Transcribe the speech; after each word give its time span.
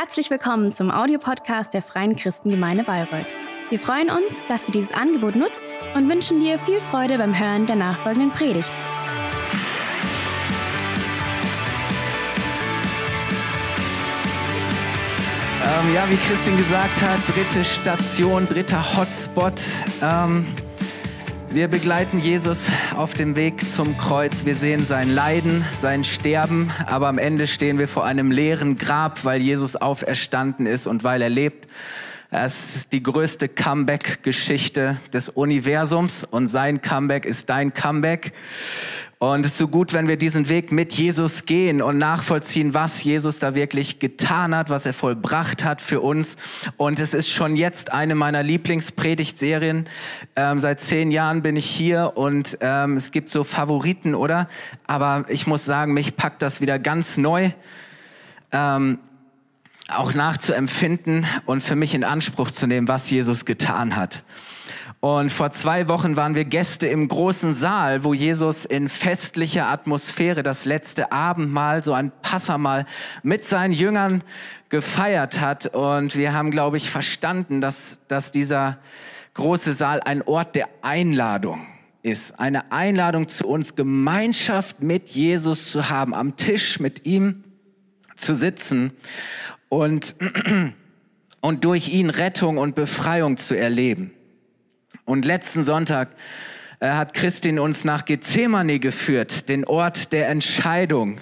Herzlich 0.00 0.30
willkommen 0.30 0.72
zum 0.72 0.90
Audiopodcast 0.90 1.74
der 1.74 1.82
Freien 1.82 2.16
Christengemeinde 2.16 2.84
Bayreuth. 2.84 3.26
Wir 3.68 3.78
freuen 3.78 4.08
uns, 4.08 4.46
dass 4.48 4.64
du 4.64 4.72
dieses 4.72 4.92
Angebot 4.92 5.36
nutzt 5.36 5.76
und 5.94 6.08
wünschen 6.08 6.40
dir 6.40 6.58
viel 6.58 6.80
Freude 6.80 7.18
beim 7.18 7.38
Hören 7.38 7.66
der 7.66 7.76
nachfolgenden 7.76 8.30
Predigt. 8.30 8.72
Ähm, 15.62 15.94
ja, 15.94 16.08
wie 16.08 16.16
Christian 16.16 16.56
gesagt 16.56 17.02
hat, 17.02 17.18
dritte 17.36 17.62
Station, 17.62 18.46
dritter 18.46 18.82
Hotspot. 18.96 19.60
Ähm, 20.00 20.46
wir 21.52 21.66
begleiten 21.66 22.20
Jesus 22.20 22.68
auf 22.96 23.14
dem 23.14 23.34
Weg 23.34 23.68
zum 23.68 23.98
Kreuz. 23.98 24.44
Wir 24.44 24.54
sehen 24.54 24.84
sein 24.84 25.12
Leiden, 25.12 25.64
sein 25.72 26.04
Sterben, 26.04 26.70
aber 26.86 27.08
am 27.08 27.18
Ende 27.18 27.48
stehen 27.48 27.78
wir 27.78 27.88
vor 27.88 28.04
einem 28.04 28.30
leeren 28.30 28.78
Grab, 28.78 29.24
weil 29.24 29.42
Jesus 29.42 29.74
auferstanden 29.74 30.66
ist 30.66 30.86
und 30.86 31.02
weil 31.02 31.22
er 31.22 31.28
lebt. 31.28 31.68
Es 32.30 32.76
ist 32.76 32.92
die 32.92 33.02
größte 33.02 33.48
Comeback-Geschichte 33.48 35.00
des 35.12 35.28
Universums 35.28 36.22
und 36.22 36.46
sein 36.46 36.80
Comeback 36.82 37.24
ist 37.24 37.50
dein 37.50 37.74
Comeback. 37.74 38.32
Und 39.22 39.44
es 39.44 39.52
ist 39.52 39.58
so 39.58 39.68
gut, 39.68 39.92
wenn 39.92 40.08
wir 40.08 40.16
diesen 40.16 40.48
Weg 40.48 40.72
mit 40.72 40.94
Jesus 40.94 41.44
gehen 41.44 41.82
und 41.82 41.98
nachvollziehen, 41.98 42.72
was 42.72 43.04
Jesus 43.04 43.38
da 43.38 43.54
wirklich 43.54 43.98
getan 43.98 44.54
hat, 44.54 44.70
was 44.70 44.86
er 44.86 44.94
vollbracht 44.94 45.62
hat 45.62 45.82
für 45.82 46.00
uns. 46.00 46.36
Und 46.78 46.98
es 46.98 47.12
ist 47.12 47.28
schon 47.28 47.54
jetzt 47.54 47.92
eine 47.92 48.14
meiner 48.14 48.42
Lieblingspredigtserien. 48.42 49.86
Ähm, 50.36 50.58
seit 50.58 50.80
zehn 50.80 51.10
Jahren 51.10 51.42
bin 51.42 51.56
ich 51.56 51.66
hier 51.66 52.12
und 52.14 52.56
ähm, 52.62 52.96
es 52.96 53.12
gibt 53.12 53.28
so 53.28 53.44
Favoriten, 53.44 54.14
oder? 54.14 54.48
Aber 54.86 55.26
ich 55.28 55.46
muss 55.46 55.66
sagen, 55.66 55.92
mich 55.92 56.16
packt 56.16 56.40
das 56.40 56.62
wieder 56.62 56.78
ganz 56.78 57.18
neu. 57.18 57.50
Ähm, 58.52 59.00
auch 59.88 60.14
nachzuempfinden 60.14 61.26
und 61.44 61.62
für 61.62 61.76
mich 61.76 61.94
in 61.94 62.04
Anspruch 62.04 62.52
zu 62.52 62.66
nehmen, 62.66 62.88
was 62.88 63.10
Jesus 63.10 63.44
getan 63.44 63.96
hat. 63.96 64.24
Und 65.00 65.32
vor 65.32 65.50
zwei 65.50 65.88
Wochen 65.88 66.16
waren 66.16 66.34
wir 66.34 66.44
Gäste 66.44 66.86
im 66.86 67.08
großen 67.08 67.54
Saal, 67.54 68.04
wo 68.04 68.12
Jesus 68.12 68.66
in 68.66 68.90
festlicher 68.90 69.66
Atmosphäre 69.66 70.42
das 70.42 70.66
letzte 70.66 71.10
Abendmahl, 71.10 71.82
so 71.82 71.94
ein 71.94 72.12
Passamal 72.20 72.84
mit 73.22 73.42
seinen 73.42 73.72
Jüngern 73.72 74.22
gefeiert 74.68 75.40
hat. 75.40 75.74
Und 75.74 76.16
wir 76.16 76.34
haben, 76.34 76.50
glaube 76.50 76.76
ich, 76.76 76.90
verstanden, 76.90 77.62
dass, 77.62 77.98
dass 78.08 78.30
dieser 78.30 78.78
große 79.32 79.72
Saal 79.72 80.00
ein 80.00 80.20
Ort 80.20 80.54
der 80.54 80.68
Einladung 80.82 81.66
ist. 82.02 82.38
Eine 82.38 82.70
Einladung 82.70 83.26
zu 83.26 83.48
uns, 83.48 83.76
Gemeinschaft 83.76 84.82
mit 84.82 85.08
Jesus 85.08 85.72
zu 85.72 85.88
haben, 85.88 86.12
am 86.12 86.36
Tisch 86.36 86.78
mit 86.78 87.06
ihm 87.06 87.44
zu 88.16 88.34
sitzen 88.34 88.92
und, 89.70 90.14
und 91.40 91.64
durch 91.64 91.88
ihn 91.88 92.10
Rettung 92.10 92.58
und 92.58 92.74
Befreiung 92.74 93.38
zu 93.38 93.56
erleben. 93.56 94.12
Und 95.10 95.24
letzten 95.24 95.64
Sonntag 95.64 96.10
äh, 96.78 96.88
hat 96.88 97.14
Christin 97.14 97.58
uns 97.58 97.84
nach 97.84 98.04
Gethsemane 98.04 98.78
geführt, 98.78 99.48
den 99.48 99.64
Ort 99.64 100.12
der 100.12 100.28
Entscheidung, 100.28 101.20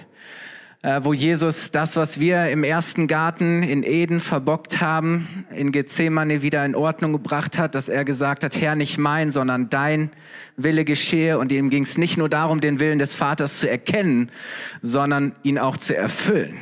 äh, 0.83 0.99
wo 1.01 1.11
Jesus 1.11 1.71
das, 1.71 1.95
was 1.95 2.19
wir 2.19 2.49
im 2.51 2.63
ersten 2.63 3.07
Garten 3.07 3.63
in 3.63 3.81
Eden 3.81 4.19
verbockt 4.19 4.79
haben, 4.79 5.47
in 5.49 5.71
Gethsemane 5.71 6.43
wieder 6.43 6.63
in 6.65 6.75
Ordnung 6.75 7.13
gebracht 7.13 7.57
hat, 7.57 7.73
dass 7.73 7.89
er 7.89 8.05
gesagt 8.05 8.43
hat, 8.43 8.61
Herr, 8.61 8.75
nicht 8.75 8.99
mein, 8.99 9.31
sondern 9.31 9.71
dein 9.71 10.11
Wille 10.55 10.85
geschehe. 10.85 11.39
Und 11.39 11.51
ihm 11.51 11.71
ging 11.71 11.81
es 11.81 11.97
nicht 11.97 12.15
nur 12.15 12.29
darum, 12.29 12.61
den 12.61 12.79
Willen 12.79 12.99
des 12.99 13.15
Vaters 13.15 13.57
zu 13.57 13.67
erkennen, 13.67 14.29
sondern 14.83 15.33
ihn 15.41 15.57
auch 15.57 15.77
zu 15.77 15.97
erfüllen. 15.97 16.59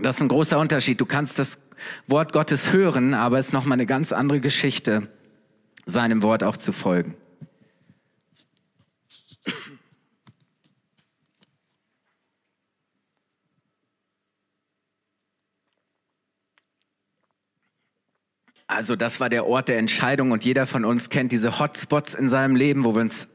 Das 0.00 0.14
ist 0.14 0.22
ein 0.22 0.28
großer 0.28 0.56
Unterschied. 0.56 1.00
Du 1.00 1.06
kannst 1.06 1.40
das 1.40 1.58
Wort 2.06 2.32
Gottes 2.32 2.72
hören, 2.72 3.12
aber 3.12 3.38
es 3.38 3.46
ist 3.46 3.52
nochmal 3.52 3.74
eine 3.74 3.86
ganz 3.86 4.12
andere 4.12 4.38
Geschichte 4.38 5.08
seinem 5.88 6.22
Wort 6.22 6.44
auch 6.44 6.56
zu 6.56 6.72
folgen. 6.72 7.16
Also 18.66 18.96
das 18.96 19.18
war 19.18 19.30
der 19.30 19.46
Ort 19.46 19.68
der 19.68 19.78
Entscheidung 19.78 20.30
und 20.30 20.44
jeder 20.44 20.66
von 20.66 20.84
uns 20.84 21.08
kennt 21.08 21.32
diese 21.32 21.58
Hotspots 21.58 22.14
in 22.14 22.28
seinem 22.28 22.54
Leben, 22.54 22.84
wo 22.84 22.94
wir 22.94 23.00
uns 23.00 23.28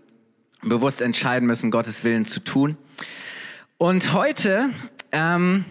bewusst 0.61 1.01
entscheiden 1.01 1.47
müssen, 1.47 1.71
Gottes 1.71 2.03
Willen 2.03 2.23
zu 2.23 2.39
tun. 2.39 2.77
Und 3.79 4.13
heute 4.13 4.69
ähm, 5.11 5.65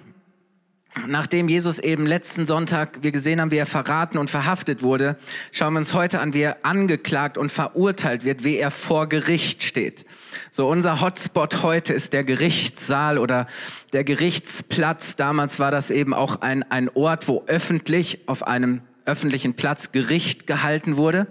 Nachdem 1.06 1.48
Jesus 1.48 1.78
eben 1.78 2.04
letzten 2.04 2.47
Sonntag 2.47 2.98
wir 3.03 3.12
gesehen 3.12 3.41
haben, 3.41 3.50
wie 3.50 3.56
er 3.56 3.66
verraten 3.66 4.19
und 4.19 4.28
verhaftet 4.28 4.82
wurde, 4.82 5.16
schauen 5.50 5.72
wir 5.72 5.78
uns 5.78 5.94
heute 5.94 6.20
an, 6.20 6.34
wie 6.34 6.42
er 6.42 6.58
angeklagt 6.64 7.38
und 7.38 7.50
verurteilt 7.50 8.25
wird, 8.25 8.44
wie 8.44 8.58
er 8.58 8.70
vor 8.70 9.08
Gericht 9.08 9.62
steht. 9.62 10.04
So 10.50 10.69
unser 10.69 11.00
Hotspot 11.00 11.62
heute 11.62 11.94
ist 11.94 12.12
der 12.12 12.25
Gerichtssaal 12.25 13.16
oder 13.16 13.47
der 13.94 14.04
Gerichtsplatz. 14.04 15.16
Damals 15.16 15.58
war 15.58 15.70
das 15.70 15.91
eben 15.91 16.12
auch 16.12 16.42
ein, 16.42 16.62
ein 16.70 16.91
Ort, 16.91 17.26
wo 17.26 17.44
öffentlich 17.47 18.28
auf 18.28 18.47
einem 18.47 18.82
öffentlichen 19.06 19.54
Platz 19.54 19.92
Gericht 19.92 20.47
gehalten 20.47 20.98
wurde. 20.98 21.26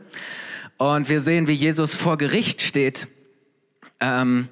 Und 0.77 1.07
wir 1.07 1.21
sehen, 1.21 1.47
wie 1.47 1.53
Jesus 1.53 1.93
vor 1.93 2.17
Gericht 2.17 2.63
steht. 2.63 3.07
Ähm, 3.99 4.49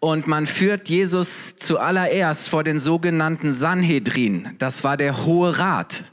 und 0.00 0.26
man 0.26 0.46
führt 0.46 0.88
Jesus 0.88 1.56
zuallererst 1.56 2.48
vor 2.48 2.64
den 2.64 2.78
sogenannten 2.78 3.52
Sanhedrin. 3.52 4.50
Das 4.58 4.84
war 4.84 4.96
der 4.96 5.24
Hohe 5.24 5.58
Rat. 5.58 6.12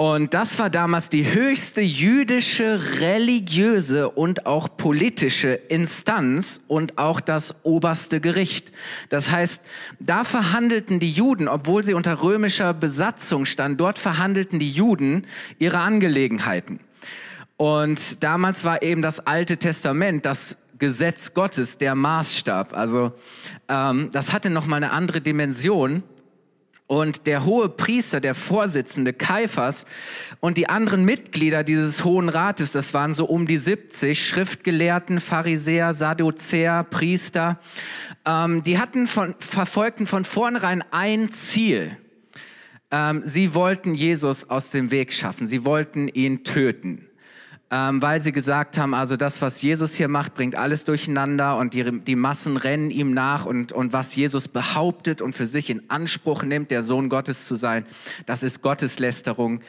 Und 0.00 0.32
das 0.32 0.58
war 0.58 0.70
damals 0.70 1.10
die 1.10 1.30
höchste 1.30 1.82
jüdische, 1.82 3.00
religiöse 3.00 4.08
und 4.08 4.46
auch 4.46 4.78
politische 4.78 5.50
Instanz 5.50 6.62
und 6.68 6.96
auch 6.96 7.20
das 7.20 7.54
oberste 7.64 8.18
Gericht. 8.18 8.72
Das 9.10 9.30
heißt, 9.30 9.62
da 9.98 10.24
verhandelten 10.24 11.00
die 11.00 11.10
Juden, 11.10 11.48
obwohl 11.48 11.84
sie 11.84 11.92
unter 11.92 12.22
römischer 12.22 12.72
Besatzung 12.72 13.44
standen, 13.44 13.76
dort 13.76 13.98
verhandelten 13.98 14.58
die 14.58 14.70
Juden 14.70 15.26
ihre 15.58 15.80
Angelegenheiten. 15.80 16.80
Und 17.58 18.22
damals 18.24 18.64
war 18.64 18.82
eben 18.82 19.02
das 19.02 19.20
Alte 19.26 19.58
Testament 19.58 20.24
das 20.24 20.56
Gesetz 20.80 21.34
Gottes, 21.34 21.78
der 21.78 21.94
Maßstab. 21.94 22.72
Also 22.72 23.12
ähm, 23.68 24.10
das 24.12 24.32
hatte 24.32 24.50
noch 24.50 24.66
mal 24.66 24.76
eine 24.76 24.90
andere 24.90 25.20
Dimension. 25.20 26.02
Und 26.88 27.28
der 27.28 27.44
hohe 27.44 27.68
Priester, 27.68 28.20
der 28.20 28.34
Vorsitzende 28.34 29.12
Kaiphas 29.12 29.86
und 30.40 30.56
die 30.56 30.68
anderen 30.68 31.04
Mitglieder 31.04 31.62
dieses 31.62 32.04
Hohen 32.04 32.28
Rates, 32.28 32.72
das 32.72 32.92
waren 32.94 33.14
so 33.14 33.26
um 33.26 33.46
die 33.46 33.58
70 33.58 34.26
Schriftgelehrten, 34.26 35.20
Pharisäer, 35.20 35.94
Sadduzäer, 35.94 36.82
Priester, 36.82 37.60
ähm, 38.26 38.64
die 38.64 38.78
hatten 38.78 39.06
von, 39.06 39.36
verfolgten 39.38 40.08
von 40.08 40.24
vornherein 40.24 40.82
ein 40.90 41.28
Ziel. 41.28 41.96
Ähm, 42.90 43.22
sie 43.24 43.54
wollten 43.54 43.94
Jesus 43.94 44.50
aus 44.50 44.70
dem 44.70 44.90
Weg 44.90 45.12
schaffen. 45.12 45.46
Sie 45.46 45.64
wollten 45.64 46.08
ihn 46.08 46.42
töten 46.42 47.06
ähm, 47.72 48.02
weil 48.02 48.20
sie 48.20 48.32
gesagt 48.32 48.76
haben, 48.76 48.94
also 48.94 49.16
das, 49.16 49.40
was 49.42 49.62
Jesus 49.62 49.94
hier 49.94 50.08
macht, 50.08 50.34
bringt 50.34 50.56
alles 50.56 50.84
durcheinander 50.84 51.56
und 51.56 51.72
die, 51.72 52.00
die 52.00 52.16
Massen 52.16 52.56
rennen 52.56 52.90
ihm 52.90 53.12
nach 53.12 53.46
und, 53.46 53.72
und 53.72 53.92
was 53.92 54.16
Jesus 54.16 54.48
behauptet 54.48 55.22
und 55.22 55.34
für 55.34 55.46
sich 55.46 55.70
in 55.70 55.88
Anspruch 55.88 56.42
nimmt, 56.42 56.72
der 56.72 56.82
Sohn 56.82 57.08
Gottes 57.08 57.46
zu 57.46 57.54
sein, 57.54 57.86
das 58.26 58.42
ist 58.42 58.60
Gotteslästerung. 58.60 59.60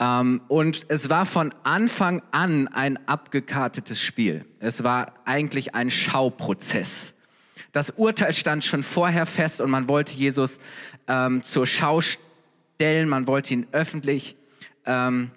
Ähm, 0.00 0.40
und 0.48 0.86
es 0.88 1.08
war 1.08 1.24
von 1.24 1.54
Anfang 1.62 2.20
an 2.32 2.66
ein 2.68 2.98
abgekartetes 3.06 4.02
Spiel. 4.02 4.44
Es 4.58 4.82
war 4.82 5.14
eigentlich 5.24 5.74
ein 5.74 5.90
Schauprozess. 5.90 7.14
Das 7.70 7.90
Urteil 7.90 8.34
stand 8.34 8.64
schon 8.64 8.82
vorher 8.82 9.24
fest 9.24 9.60
und 9.60 9.70
man 9.70 9.88
wollte 9.88 10.12
Jesus 10.14 10.58
ähm, 11.06 11.42
zur 11.42 11.66
Schau 11.66 12.00
stellen, 12.00 13.08
man 13.08 13.26
wollte 13.28 13.54
ihn 13.54 13.66
öffentlich 13.70 14.36
ähm, 14.84 15.30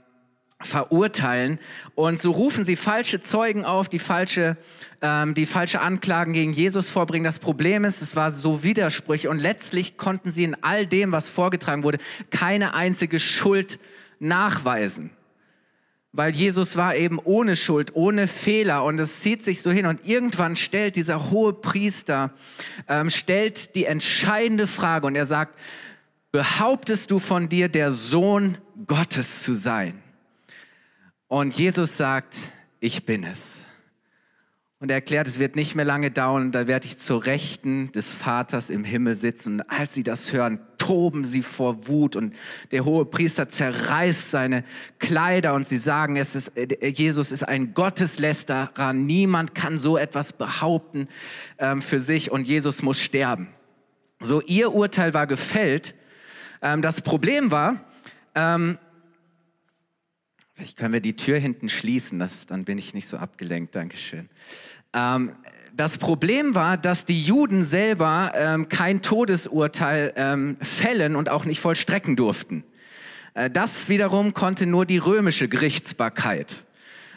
verurteilen. 0.61 1.59
Und 1.95 2.19
so 2.19 2.31
rufen 2.31 2.65
sie 2.65 2.75
falsche 2.75 3.21
Zeugen 3.21 3.63
auf, 3.63 3.87
die 3.87 3.99
falsche, 3.99 4.57
ähm, 5.01 5.33
die 5.33 5.45
falsche 5.45 5.79
Anklagen 5.79 6.33
gegen 6.33 6.51
Jesus 6.51 6.89
vorbringen. 6.89 7.23
Das 7.23 7.39
Problem 7.39 7.85
ist, 7.85 8.01
es 8.01 8.15
war 8.15 8.31
so 8.31 8.63
widersprüchlich 8.63 9.29
und 9.29 9.39
letztlich 9.39 9.97
konnten 9.97 10.31
sie 10.31 10.43
in 10.43 10.61
all 10.61 10.85
dem, 10.85 11.11
was 11.11 11.29
vorgetragen 11.29 11.83
wurde, 11.83 11.99
keine 12.29 12.73
einzige 12.73 13.19
Schuld 13.19 13.79
nachweisen. 14.19 15.11
Weil 16.11 16.33
Jesus 16.33 16.75
war 16.75 16.95
eben 16.95 17.19
ohne 17.19 17.55
Schuld, 17.55 17.95
ohne 17.95 18.27
Fehler 18.27 18.83
und 18.83 18.99
es 18.99 19.21
zieht 19.21 19.43
sich 19.43 19.61
so 19.61 19.71
hin 19.71 19.85
und 19.85 20.05
irgendwann 20.05 20.55
stellt 20.55 20.95
dieser 20.95 21.29
hohe 21.29 21.53
Priester, 21.53 22.31
ähm, 22.87 23.11
stellt 23.11 23.75
die 23.75 23.85
entscheidende 23.85 24.67
Frage 24.67 25.07
und 25.07 25.15
er 25.15 25.27
sagt, 25.27 25.57
behauptest 26.31 27.11
du 27.11 27.19
von 27.19 27.47
dir, 27.47 27.69
der 27.69 27.91
Sohn 27.91 28.57
Gottes 28.87 29.43
zu 29.43 29.53
sein? 29.53 30.01
Und 31.29 31.53
Jesus 31.53 31.95
sagt, 31.95 32.35
ich 32.79 33.05
bin 33.05 33.23
es. 33.23 33.63
Und 34.79 34.89
er 34.89 34.95
erklärt, 34.95 35.27
es 35.27 35.37
wird 35.37 35.55
nicht 35.55 35.75
mehr 35.75 35.85
lange 35.85 36.09
dauern, 36.09 36.51
da 36.51 36.67
werde 36.67 36.87
ich 36.87 36.97
zur 36.97 37.25
Rechten 37.27 37.91
des 37.91 38.15
Vaters 38.15 38.71
im 38.71 38.83
Himmel 38.83 39.13
sitzen. 39.13 39.55
Und 39.55 39.69
als 39.69 39.93
sie 39.93 40.01
das 40.01 40.33
hören, 40.33 40.59
toben 40.79 41.23
sie 41.23 41.43
vor 41.43 41.87
Wut 41.87 42.15
und 42.15 42.33
der 42.71 42.83
hohe 42.83 43.05
Priester 43.05 43.47
zerreißt 43.47 44.31
seine 44.31 44.63
Kleider 44.97 45.53
und 45.53 45.67
sie 45.67 45.77
sagen, 45.77 46.15
es 46.15 46.33
ist, 46.33 46.57
äh, 46.57 46.87
Jesus 46.87 47.31
ist 47.31 47.43
ein 47.43 47.75
Gotteslästerer. 47.75 48.93
Niemand 48.93 49.53
kann 49.53 49.77
so 49.77 49.97
etwas 49.97 50.33
behaupten 50.33 51.09
ähm, 51.59 51.83
für 51.83 51.99
sich 51.99 52.31
und 52.31 52.47
Jesus 52.47 52.81
muss 52.81 52.99
sterben. 52.99 53.49
So, 54.19 54.41
ihr 54.41 54.73
Urteil 54.73 55.13
war 55.13 55.27
gefällt. 55.27 55.93
Ähm, 56.63 56.81
das 56.81 57.01
Problem 57.01 57.51
war, 57.51 57.85
ähm, 58.33 58.79
Vielleicht 60.59 60.75
können 60.75 60.91
wir 60.91 60.99
die 60.99 61.15
Tür 61.15 61.39
hinten 61.39 61.69
schließen, 61.69 62.19
das, 62.19 62.45
dann 62.45 62.65
bin 62.65 62.77
ich 62.77 62.93
nicht 62.93 63.07
so 63.07 63.15
abgelenkt. 63.15 63.75
Dankeschön. 63.75 64.27
Ähm, 64.91 65.31
das 65.73 65.97
Problem 65.97 66.53
war, 66.53 66.75
dass 66.75 67.05
die 67.05 67.21
Juden 67.21 67.63
selber 67.63 68.33
ähm, 68.35 68.67
kein 68.67 69.01
Todesurteil 69.01 70.11
ähm, 70.17 70.57
fällen 70.59 71.15
und 71.15 71.29
auch 71.29 71.45
nicht 71.45 71.61
vollstrecken 71.61 72.17
durften. 72.17 72.65
Äh, 73.35 73.49
das 73.49 73.87
wiederum 73.87 74.33
konnte 74.33 74.65
nur 74.65 74.85
die 74.85 74.97
römische 74.97 75.47
Gerichtsbarkeit. 75.47 76.65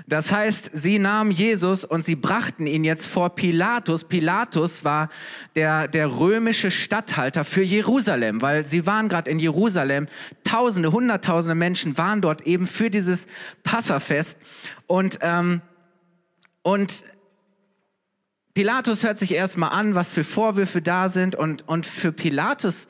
Das 0.07 0.33
heißt, 0.33 0.71
sie 0.73 0.99
nahmen 0.99 1.31
Jesus 1.31 1.85
und 1.85 2.05
sie 2.05 2.17
brachten 2.17 2.67
ihn 2.67 2.85
jetzt 2.85 3.07
vor 3.07 3.31
Pilatus. 3.31 4.05
Pilatus 4.05 4.85
war 4.85 5.09
der, 5.55 5.89
der 5.89 6.19
römische 6.19 6.71
Statthalter 6.71 7.45
für 7.45 7.63
Jerusalem, 7.63 8.43
weil 8.43 8.67
sie 8.67 8.87
waren 8.87 9.09
gerade 9.09 9.31
in 9.31 9.39
Jerusalem. 9.39 10.09
Tausende, 10.45 10.93
Hunderttausende 10.93 11.55
Menschen 11.55 11.97
waren 11.99 12.21
dort 12.21 12.43
eben 12.43 12.67
für 12.67 12.91
dieses 12.91 13.27
Passafest. 13.63 14.39
Und, 14.87 15.19
ähm, 15.23 15.63
und 16.63 17.05
Pilatus 18.55 19.05
hört 19.05 19.19
sich 19.19 19.33
erstmal 19.33 19.71
an, 19.71 19.95
was 19.95 20.13
für 20.13 20.25
Vorwürfe 20.25 20.83
da 20.83 21.09
sind. 21.09 21.35
Und, 21.35 21.67
und 21.69 21.87
für 21.87 22.13
Pilatus 22.13 22.89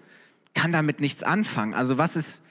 kann 0.55 0.73
damit 0.73 1.01
nichts 1.01 1.23
anfangen. 1.23 1.75
Also 1.75 1.99
was 1.99 2.17
ist 2.17 2.43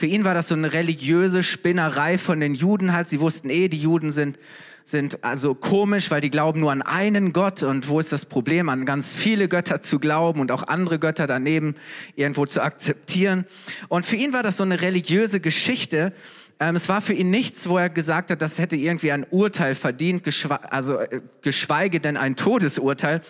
für 0.00 0.06
ihn 0.06 0.24
war 0.24 0.32
das 0.32 0.48
so 0.48 0.54
eine 0.54 0.72
religiöse 0.72 1.42
Spinnerei 1.42 2.16
von 2.16 2.40
den 2.40 2.54
Juden 2.54 2.94
halt. 2.94 3.10
Sie 3.10 3.20
wussten 3.20 3.50
eh, 3.50 3.68
die 3.68 3.76
Juden 3.76 4.12
sind, 4.12 4.38
sind 4.82 5.22
also 5.22 5.54
komisch, 5.54 6.10
weil 6.10 6.22
die 6.22 6.30
glauben 6.30 6.60
nur 6.60 6.72
an 6.72 6.80
einen 6.80 7.34
Gott. 7.34 7.62
Und 7.62 7.86
wo 7.90 8.00
ist 8.00 8.10
das 8.10 8.24
Problem, 8.24 8.70
an 8.70 8.86
ganz 8.86 9.14
viele 9.14 9.46
Götter 9.46 9.82
zu 9.82 9.98
glauben 9.98 10.40
und 10.40 10.52
auch 10.52 10.62
andere 10.62 10.98
Götter 10.98 11.26
daneben 11.26 11.74
irgendwo 12.16 12.46
zu 12.46 12.62
akzeptieren? 12.62 13.44
Und 13.90 14.06
für 14.06 14.16
ihn 14.16 14.32
war 14.32 14.42
das 14.42 14.56
so 14.56 14.64
eine 14.64 14.80
religiöse 14.80 15.38
Geschichte. 15.38 16.14
Ähm, 16.58 16.76
es 16.76 16.88
war 16.88 17.02
für 17.02 17.12
ihn 17.12 17.28
nichts, 17.28 17.68
wo 17.68 17.76
er 17.76 17.90
gesagt 17.90 18.30
hat, 18.30 18.40
das 18.40 18.58
hätte 18.58 18.76
irgendwie 18.76 19.12
ein 19.12 19.26
Urteil 19.30 19.74
verdient, 19.74 20.24
geschweige, 20.24 20.72
also 20.72 20.98
äh, 20.98 21.20
geschweige 21.42 22.00
denn 22.00 22.16
ein 22.16 22.36
Todesurteil. 22.36 23.20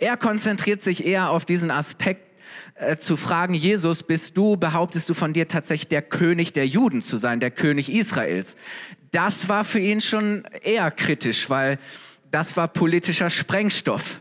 Er 0.00 0.16
konzentriert 0.16 0.80
sich 0.80 1.06
eher 1.06 1.30
auf 1.30 1.44
diesen 1.44 1.70
Aspekt 1.70 2.25
äh, 2.78 2.96
zu 2.96 3.16
fragen, 3.16 3.54
Jesus, 3.54 4.02
bist 4.02 4.36
du, 4.36 4.56
behauptest 4.56 5.08
du 5.08 5.14
von 5.14 5.32
dir 5.32 5.48
tatsächlich 5.48 5.88
der 5.88 6.02
König 6.02 6.52
der 6.52 6.66
Juden 6.66 7.00
zu 7.00 7.16
sein, 7.16 7.40
der 7.40 7.50
König 7.50 7.90
Israels? 7.90 8.56
Das 9.12 9.48
war 9.48 9.64
für 9.64 9.78
ihn 9.78 10.00
schon 10.00 10.44
eher 10.62 10.90
kritisch, 10.90 11.48
weil 11.48 11.78
das 12.30 12.56
war 12.56 12.68
politischer 12.68 13.30
Sprengstoff. 13.30 14.20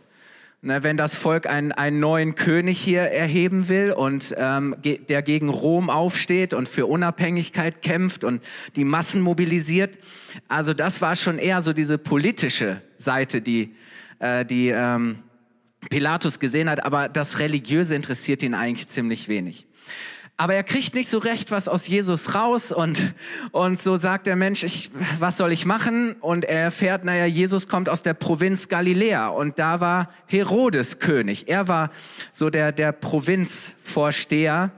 Ne, 0.61 0.81
wenn 0.81 0.97
das 0.97 1.15
Volk 1.15 1.45
einen, 1.45 1.73
einen 1.73 1.99
neuen 1.99 2.33
König 2.33 2.79
hier 2.79 3.01
erheben 3.01 3.69
will 3.69 3.91
und 3.91 4.33
ähm, 4.35 4.75
der 4.83 5.21
gegen 5.21 5.49
Rom 5.49 5.91
aufsteht 5.91 6.55
und 6.55 6.67
für 6.67 6.87
Unabhängigkeit 6.87 7.83
kämpft 7.83 8.23
und 8.23 8.41
die 8.75 8.83
Massen 8.83 9.21
mobilisiert. 9.21 9.99
Also 10.47 10.73
das 10.73 11.01
war 11.01 11.15
schon 11.15 11.37
eher 11.37 11.61
so 11.61 11.71
diese 11.71 11.99
politische 11.99 12.81
Seite, 12.97 13.41
die, 13.41 13.75
äh, 14.17 14.43
die 14.43 14.69
ähm, 14.69 15.19
Pilatus 15.89 16.39
gesehen 16.39 16.69
hat, 16.69 16.83
aber 16.83 17.09
das 17.09 17.39
Religiöse 17.39 17.95
interessiert 17.95 18.43
ihn 18.43 18.53
eigentlich 18.53 18.87
ziemlich 18.87 19.27
wenig. 19.27 19.65
Aber 20.37 20.53
er 20.53 20.63
kriegt 20.63 20.95
nicht 20.95 21.09
so 21.09 21.17
recht 21.17 21.49
was 21.51 21.69
aus 21.69 21.87
Jesus 21.87 22.35
raus 22.35 22.73
und, 22.73 23.13
und 23.51 23.79
so 23.79 23.95
sagt 23.95 24.27
der 24.27 24.35
Mensch, 24.35 24.63
ich, 24.63 24.91
was 25.17 25.37
soll 25.37 25.53
ich 25.53 25.65
machen? 25.65 26.13
Und 26.19 26.43
er 26.43 26.59
erfährt, 26.59 27.05
naja, 27.05 27.25
Jesus 27.25 27.69
kommt 27.69 27.87
aus 27.87 28.03
der 28.03 28.15
Provinz 28.15 28.67
Galiläa 28.67 29.29
und 29.29 29.59
da 29.59 29.79
war 29.79 30.09
Herodes 30.25 30.99
König. 30.99 31.47
Er 31.47 31.69
war 31.69 31.89
so 32.33 32.49
der, 32.49 32.73
der 32.73 32.91
Provinzvorsteher 32.91 34.71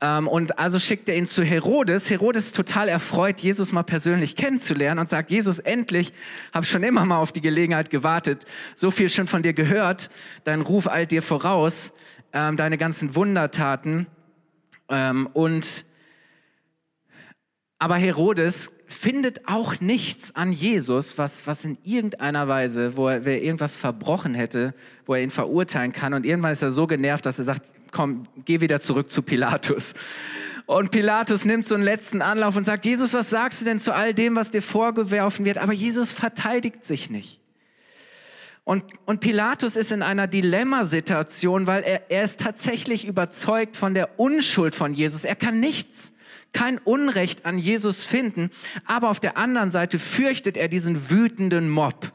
ähm, 0.00 0.28
und 0.28 0.58
also 0.58 0.78
schickt 0.78 1.08
er 1.08 1.16
ihn 1.16 1.26
zu 1.26 1.42
Herodes. 1.42 2.10
Herodes 2.10 2.46
ist 2.46 2.56
total 2.56 2.88
erfreut, 2.88 3.40
Jesus 3.40 3.72
mal 3.72 3.82
persönlich 3.82 4.36
kennenzulernen 4.36 5.00
und 5.00 5.08
sagt, 5.08 5.30
Jesus, 5.30 5.58
endlich, 5.58 6.12
habe 6.52 6.66
schon 6.66 6.82
immer 6.82 7.04
mal 7.04 7.18
auf 7.18 7.32
die 7.32 7.40
Gelegenheit 7.40 7.88
gewartet, 7.88 8.44
so 8.74 8.90
viel 8.90 9.08
schon 9.08 9.26
von 9.26 9.42
dir 9.42 9.54
gehört, 9.54 10.10
dein 10.44 10.60
Ruf 10.60 10.86
eilt 10.86 11.12
dir 11.12 11.22
voraus, 11.22 11.92
ähm, 12.32 12.56
deine 12.56 12.76
ganzen 12.76 13.14
Wundertaten. 13.14 14.06
Ähm, 14.88 15.28
und 15.32 15.86
aber 17.78 17.96
Herodes 17.96 18.72
findet 18.86 19.48
auch 19.48 19.80
nichts 19.80 20.34
an 20.34 20.52
Jesus, 20.52 21.18
was, 21.18 21.46
was 21.46 21.64
in 21.64 21.76
irgendeiner 21.84 22.48
Weise, 22.48 22.96
wo 22.96 23.08
er, 23.08 23.24
wer 23.24 23.42
irgendwas 23.42 23.76
verbrochen 23.76 24.34
hätte, 24.34 24.74
wo 25.06 25.14
er 25.14 25.22
ihn 25.22 25.30
verurteilen 25.30 25.92
kann. 25.92 26.14
Und 26.14 26.24
irgendwann 26.24 26.52
ist 26.52 26.62
er 26.62 26.70
so 26.70 26.86
genervt, 26.86 27.26
dass 27.26 27.38
er 27.38 27.44
sagt, 27.44 27.70
komm, 27.90 28.28
geh 28.44 28.60
wieder 28.60 28.80
zurück 28.80 29.10
zu 29.10 29.22
Pilatus. 29.22 29.94
Und 30.66 30.90
Pilatus 30.90 31.44
nimmt 31.44 31.64
so 31.64 31.74
einen 31.74 31.84
letzten 31.84 32.22
Anlauf 32.22 32.56
und 32.56 32.64
sagt, 32.64 32.84
Jesus, 32.84 33.12
was 33.12 33.30
sagst 33.30 33.60
du 33.60 33.64
denn 33.64 33.78
zu 33.78 33.94
all 33.94 34.14
dem, 34.14 34.34
was 34.34 34.50
dir 34.50 34.62
vorgeworfen 34.62 35.44
wird? 35.44 35.58
Aber 35.58 35.72
Jesus 35.72 36.12
verteidigt 36.12 36.84
sich 36.84 37.08
nicht. 37.08 37.40
Und, 38.64 38.82
und 39.04 39.20
Pilatus 39.20 39.76
ist 39.76 39.92
in 39.92 40.02
einer 40.02 40.26
Dilemmasituation, 40.26 41.68
weil 41.68 41.84
er, 41.84 42.10
er 42.10 42.24
ist 42.24 42.40
tatsächlich 42.40 43.06
überzeugt 43.06 43.76
von 43.76 43.94
der 43.94 44.18
Unschuld 44.18 44.74
von 44.74 44.92
Jesus. 44.92 45.24
Er 45.24 45.36
kann 45.36 45.60
nichts, 45.60 46.12
kein 46.56 46.78
Unrecht 46.78 47.44
an 47.44 47.58
Jesus 47.58 48.06
finden, 48.06 48.50
aber 48.86 49.10
auf 49.10 49.20
der 49.20 49.36
anderen 49.36 49.70
Seite 49.70 49.98
fürchtet 49.98 50.56
er 50.56 50.68
diesen 50.68 51.10
wütenden 51.10 51.68
Mob. 51.68 52.12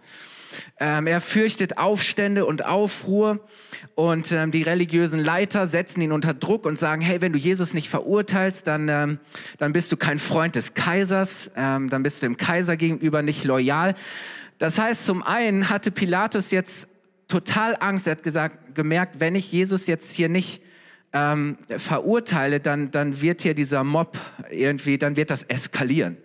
Ähm, 0.79 1.05
er 1.05 1.21
fürchtet 1.21 1.77
Aufstände 1.77 2.47
und 2.47 2.65
Aufruhr 2.65 3.47
und 3.93 4.31
ähm, 4.31 4.49
die 4.49 4.63
religiösen 4.63 5.19
Leiter 5.19 5.67
setzen 5.67 6.01
ihn 6.01 6.11
unter 6.11 6.33
Druck 6.33 6.65
und 6.65 6.79
sagen, 6.79 7.03
hey, 7.03 7.21
wenn 7.21 7.33
du 7.33 7.37
Jesus 7.37 7.75
nicht 7.75 7.87
verurteilst, 7.87 8.65
dann, 8.65 8.89
ähm, 8.89 9.19
dann 9.59 9.73
bist 9.73 9.91
du 9.91 9.97
kein 9.97 10.17
Freund 10.17 10.55
des 10.55 10.73
Kaisers, 10.73 11.51
ähm, 11.55 11.87
dann 11.89 12.01
bist 12.01 12.23
du 12.23 12.25
dem 12.25 12.35
Kaiser 12.35 12.77
gegenüber 12.77 13.21
nicht 13.21 13.43
loyal. 13.43 13.93
Das 14.57 14.79
heißt, 14.79 15.05
zum 15.05 15.21
einen 15.21 15.69
hatte 15.69 15.91
Pilatus 15.91 16.49
jetzt 16.49 16.87
total 17.27 17.77
Angst. 17.79 18.07
Er 18.07 18.13
hat 18.13 18.23
gesagt, 18.23 18.73
gemerkt, 18.73 19.19
wenn 19.19 19.35
ich 19.35 19.51
Jesus 19.51 19.85
jetzt 19.85 20.15
hier 20.15 20.29
nicht 20.29 20.63
ähm, 21.13 21.57
verurteile, 21.77 22.59
dann, 22.59 22.91
dann 22.91 23.21
wird 23.21 23.41
hier 23.41 23.53
dieser 23.53 23.83
Mob 23.83 24.17
irgendwie, 24.49 24.97
dann 24.97 25.17
wird 25.17 25.29
das 25.29 25.43
eskalieren. 25.43 26.17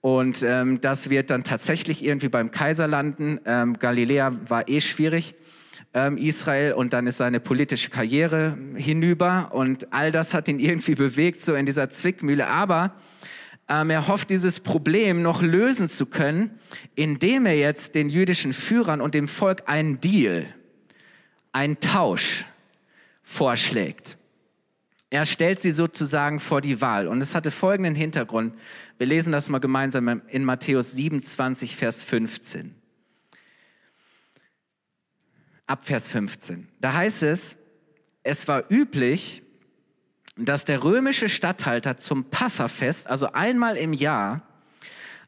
Und 0.00 0.42
ähm, 0.42 0.80
das 0.80 1.10
wird 1.10 1.30
dann 1.30 1.44
tatsächlich 1.44 2.02
irgendwie 2.02 2.28
beim 2.28 2.50
Kaiser 2.50 2.86
landen. 2.86 3.38
Ähm, 3.44 3.78
Galiläa 3.78 4.32
war 4.48 4.66
eh 4.68 4.80
schwierig, 4.80 5.34
ähm, 5.92 6.16
Israel, 6.16 6.72
und 6.72 6.94
dann 6.94 7.06
ist 7.06 7.18
seine 7.18 7.38
politische 7.38 7.90
Karriere 7.90 8.56
hinüber. 8.76 9.50
Und 9.52 9.92
all 9.92 10.10
das 10.10 10.32
hat 10.32 10.48
ihn 10.48 10.58
irgendwie 10.58 10.94
bewegt, 10.96 11.42
so 11.42 11.54
in 11.54 11.66
dieser 11.66 11.90
Zwickmühle. 11.90 12.46
Aber 12.46 12.94
ähm, 13.68 13.90
er 13.90 14.08
hofft, 14.08 14.30
dieses 14.30 14.60
Problem 14.60 15.20
noch 15.20 15.42
lösen 15.42 15.86
zu 15.86 16.06
können, 16.06 16.58
indem 16.94 17.44
er 17.44 17.58
jetzt 17.58 17.94
den 17.94 18.08
jüdischen 18.08 18.54
Führern 18.54 19.02
und 19.02 19.12
dem 19.14 19.28
Volk 19.28 19.64
einen 19.66 20.00
Deal, 20.00 20.46
einen 21.52 21.78
Tausch 21.78 22.46
vorschlägt. 23.30 24.18
Er 25.08 25.24
stellt 25.24 25.60
sie 25.60 25.70
sozusagen 25.70 26.40
vor 26.40 26.60
die 26.60 26.80
Wahl. 26.80 27.06
Und 27.06 27.20
es 27.20 27.34
hatte 27.34 27.50
folgenden 27.50 27.94
Hintergrund. 27.94 28.54
Wir 28.98 29.06
lesen 29.06 29.32
das 29.32 29.48
mal 29.48 29.58
gemeinsam 29.58 30.22
in 30.28 30.44
Matthäus 30.44 30.92
27, 30.92 31.76
Vers 31.76 32.02
15. 32.02 32.74
Ab 35.66 35.84
Vers 35.84 36.08
15. 36.08 36.68
Da 36.80 36.92
heißt 36.92 37.22
es, 37.22 37.56
es 38.24 38.48
war 38.48 38.64
üblich, 38.68 39.42
dass 40.36 40.64
der 40.64 40.82
römische 40.82 41.28
Statthalter 41.28 41.96
zum 41.96 42.24
Passafest, 42.30 43.06
also 43.06 43.32
einmal 43.32 43.76
im 43.76 43.92
Jahr, 43.92 44.42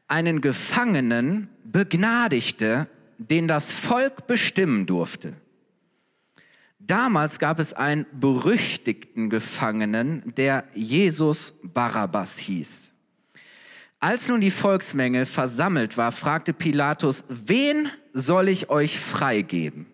einen 0.07 0.41
Gefangenen 0.41 1.49
begnadigte, 1.63 2.87
den 3.17 3.47
das 3.47 3.71
Volk 3.71 4.27
bestimmen 4.27 4.85
durfte. 4.85 5.35
Damals 6.85 7.39
gab 7.39 7.59
es 7.59 7.73
einen 7.73 8.05
berüchtigten 8.11 9.29
Gefangenen, 9.29 10.33
der 10.35 10.65
Jesus 10.73 11.53
Barabbas 11.63 12.37
hieß. 12.39 12.91
Als 14.01 14.27
nun 14.27 14.41
die 14.41 14.51
Volksmenge 14.51 15.25
versammelt 15.25 15.97
war, 15.97 16.11
fragte 16.11 16.51
Pilatus, 16.51 17.23
wen 17.29 17.89
soll 18.11 18.49
ich 18.49 18.69
euch 18.69 18.99
freigeben? 18.99 19.85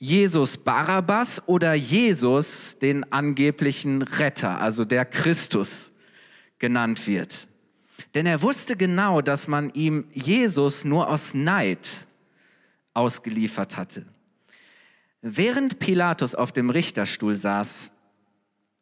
Jesus 0.00 0.56
Barabbas 0.56 1.46
oder 1.46 1.74
Jesus, 1.74 2.76
den 2.80 3.12
angeblichen 3.12 4.02
Retter, 4.02 4.60
also 4.60 4.84
der 4.84 5.04
Christus 5.04 5.92
genannt 6.58 7.06
wird? 7.06 7.46
Denn 8.14 8.26
er 8.26 8.42
wusste 8.42 8.74
genau, 8.76 9.20
dass 9.20 9.46
man 9.46 9.70
ihm 9.70 10.06
Jesus 10.12 10.84
nur 10.84 11.08
aus 11.08 11.32
Neid 11.32 12.06
ausgeliefert 12.92 13.76
hatte. 13.76 14.04
Während 15.20 15.78
Pilatus 15.78 16.34
auf 16.34 16.52
dem 16.52 16.70
Richterstuhl 16.70 17.34
saß, 17.34 17.92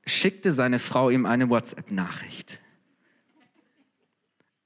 schickte 0.05 0.53
seine 0.53 0.79
Frau 0.79 1.11
ihm 1.11 1.27
eine 1.27 1.49
WhatsApp-Nachricht. 1.49 2.61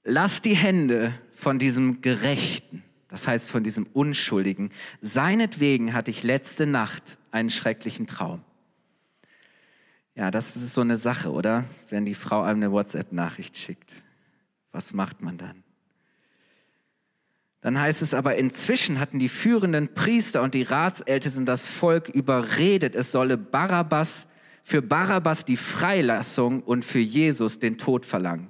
Lass 0.03 0.43
die 0.43 0.57
Hände 0.57 1.15
von 1.33 1.59
diesem 1.59 2.03
Gerechten, 2.03 2.83
das 3.09 3.27
heißt 3.27 3.51
von 3.51 3.63
diesem 3.63 3.87
Unschuldigen. 3.87 4.71
Seinetwegen 5.01 5.93
hatte 5.93 6.11
ich 6.11 6.23
letzte 6.23 6.67
Nacht 6.67 7.19
einen 7.31 7.51
schrecklichen 7.51 8.07
Traum. 8.07 8.43
Ja, 10.15 10.31
das 10.31 10.57
ist 10.57 10.75
so 10.75 10.81
eine 10.81 10.97
Sache, 10.97 11.31
oder? 11.31 11.65
Wenn 11.89 12.05
die 12.05 12.15
Frau 12.15 12.43
einem 12.43 12.63
eine 12.63 12.73
WhatsApp-Nachricht 12.73 13.57
schickt. 13.57 13.93
Was 14.73 14.93
macht 14.93 15.23
man 15.23 15.39
dann? 15.39 15.63
Dann 17.63 17.79
heißt 17.79 18.01
es 18.01 18.15
aber, 18.15 18.37
inzwischen 18.37 18.99
hatten 19.01 19.19
die 19.19 19.29
führenden 19.29 19.93
Priester 19.93 20.43
und 20.43 20.55
die 20.55 20.63
Ratsältesten 20.63 21.45
das 21.45 21.69
Volk 21.69 22.09
überredet, 22.09 22.95
es 22.95 23.13
solle 23.13 23.37
Barabbas, 23.37 24.27
für 24.63 24.83
Barabbas 24.83 25.45
die 25.45 25.57
Freilassung 25.57 26.63
und 26.63 26.85
für 26.85 27.01
Jesus 27.01 27.59
den 27.59 27.77
Tod 27.77 28.07
verlangen. 28.07 28.49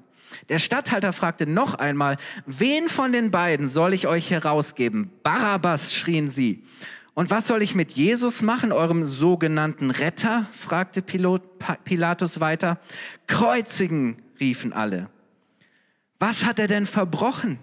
Der 0.48 0.58
Statthalter 0.58 1.12
fragte 1.12 1.46
noch 1.46 1.74
einmal, 1.74 2.16
wen 2.46 2.88
von 2.88 3.12
den 3.12 3.30
beiden 3.30 3.66
soll 3.66 3.94
ich 3.94 4.06
euch 4.06 4.30
herausgeben? 4.30 5.10
Barabbas, 5.22 5.94
schrien 5.94 6.30
sie. 6.30 6.64
Und 7.14 7.30
was 7.30 7.48
soll 7.48 7.62
ich 7.62 7.74
mit 7.74 7.92
Jesus 7.92 8.40
machen, 8.42 8.70
eurem 8.70 9.04
sogenannten 9.04 9.90
Retter? 9.90 10.46
fragte 10.52 11.02
Pilatus 11.02 12.40
weiter. 12.40 12.78
Kreuzigen, 13.26 14.22
riefen 14.38 14.72
alle. 14.72 15.10
Was 16.18 16.44
hat 16.44 16.58
er 16.58 16.68
denn 16.68 16.86
verbrochen? 16.86 17.58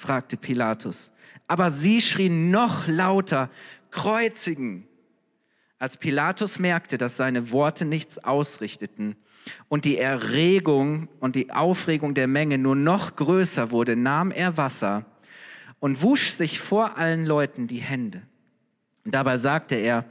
Fragte 0.00 0.36
Pilatus. 0.36 1.12
Aber 1.46 1.70
sie 1.70 2.00
schrien 2.00 2.50
noch 2.50 2.88
lauter, 2.88 3.50
kreuzigen. 3.90 4.86
Als 5.78 5.96
Pilatus 5.98 6.58
merkte, 6.58 6.96
dass 6.96 7.16
seine 7.16 7.50
Worte 7.52 7.84
nichts 7.84 8.18
ausrichteten 8.18 9.16
und 9.68 9.84
die 9.84 9.98
Erregung 9.98 11.08
und 11.20 11.36
die 11.36 11.50
Aufregung 11.50 12.14
der 12.14 12.28
Menge 12.28 12.56
nur 12.56 12.76
noch 12.76 13.16
größer 13.16 13.70
wurde, 13.70 13.94
nahm 13.94 14.30
er 14.30 14.56
Wasser 14.56 15.04
und 15.80 16.02
wusch 16.02 16.30
sich 16.30 16.60
vor 16.60 16.96
allen 16.96 17.26
Leuten 17.26 17.66
die 17.66 17.80
Hände. 17.80 18.22
dabei 19.04 19.36
sagte 19.36 19.74
er, 19.74 20.04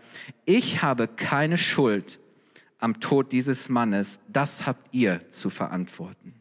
ich 0.46 0.81
habe 0.81 1.08
keine 1.08 1.58
Schuld 1.58 2.19
am 2.79 3.00
Tod 3.00 3.31
dieses 3.31 3.69
Mannes, 3.69 4.19
das 4.27 4.65
habt 4.65 4.93
ihr 4.93 5.29
zu 5.29 5.50
verantworten. 5.50 6.38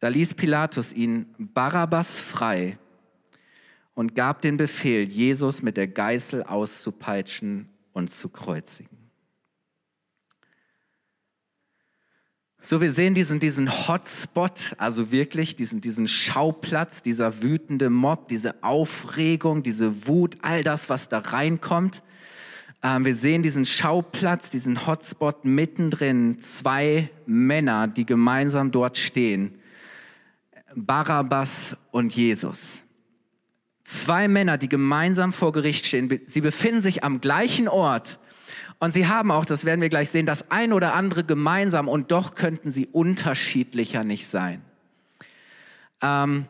Da 0.00 0.08
ließ 0.08 0.34
Pilatus 0.34 0.92
ihn 0.92 1.26
Barabbas 1.38 2.20
frei 2.20 2.78
und 3.94 4.14
gab 4.14 4.42
den 4.42 4.56
Befehl, 4.56 5.08
Jesus 5.08 5.60
mit 5.62 5.76
der 5.76 5.88
Geißel 5.88 6.44
auszupeitschen 6.44 7.68
und 7.92 8.10
zu 8.10 8.28
kreuzigen. 8.28 8.96
So, 12.60 12.80
wir 12.80 12.92
sehen 12.92 13.14
diesen, 13.14 13.40
diesen 13.40 13.88
Hotspot, 13.88 14.74
also 14.78 15.10
wirklich 15.10 15.56
diesen, 15.56 15.80
diesen 15.80 16.06
Schauplatz, 16.06 17.02
dieser 17.02 17.42
wütende 17.42 17.88
Mob, 17.88 18.28
diese 18.28 18.62
Aufregung, 18.62 19.62
diese 19.62 20.06
Wut, 20.06 20.36
all 20.42 20.62
das, 20.62 20.88
was 20.88 21.08
da 21.08 21.18
reinkommt. 21.18 22.02
Ähm, 22.82 23.04
wir 23.04 23.14
sehen 23.14 23.42
diesen 23.42 23.64
Schauplatz, 23.64 24.50
diesen 24.50 24.86
Hotspot 24.86 25.44
mittendrin, 25.44 26.40
zwei 26.40 27.10
Männer, 27.26 27.88
die 27.88 28.06
gemeinsam 28.06 28.70
dort 28.70 28.98
stehen. 28.98 29.57
Barabbas 30.74 31.76
und 31.90 32.14
Jesus. 32.14 32.82
Zwei 33.84 34.28
Männer, 34.28 34.58
die 34.58 34.68
gemeinsam 34.68 35.32
vor 35.32 35.52
Gericht 35.52 35.86
stehen. 35.86 36.20
Sie 36.26 36.40
befinden 36.40 36.80
sich 36.80 37.04
am 37.04 37.20
gleichen 37.20 37.68
Ort 37.68 38.18
und 38.80 38.92
sie 38.92 39.06
haben 39.06 39.30
auch, 39.30 39.44
das 39.44 39.64
werden 39.64 39.80
wir 39.80 39.88
gleich 39.88 40.10
sehen, 40.10 40.26
das 40.26 40.50
ein 40.50 40.72
oder 40.72 40.94
andere 40.94 41.24
gemeinsam 41.24 41.88
und 41.88 42.12
doch 42.12 42.34
könnten 42.34 42.70
sie 42.70 42.86
unterschiedlicher 42.86 44.04
nicht 44.04 44.26
sein. 44.26 44.62
Ähm, 46.00 46.46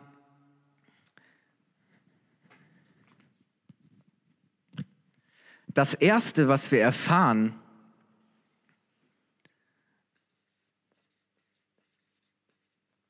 das 5.67 5.93
Erste, 5.93 6.47
was 6.47 6.71
wir 6.71 6.81
erfahren, 6.81 7.55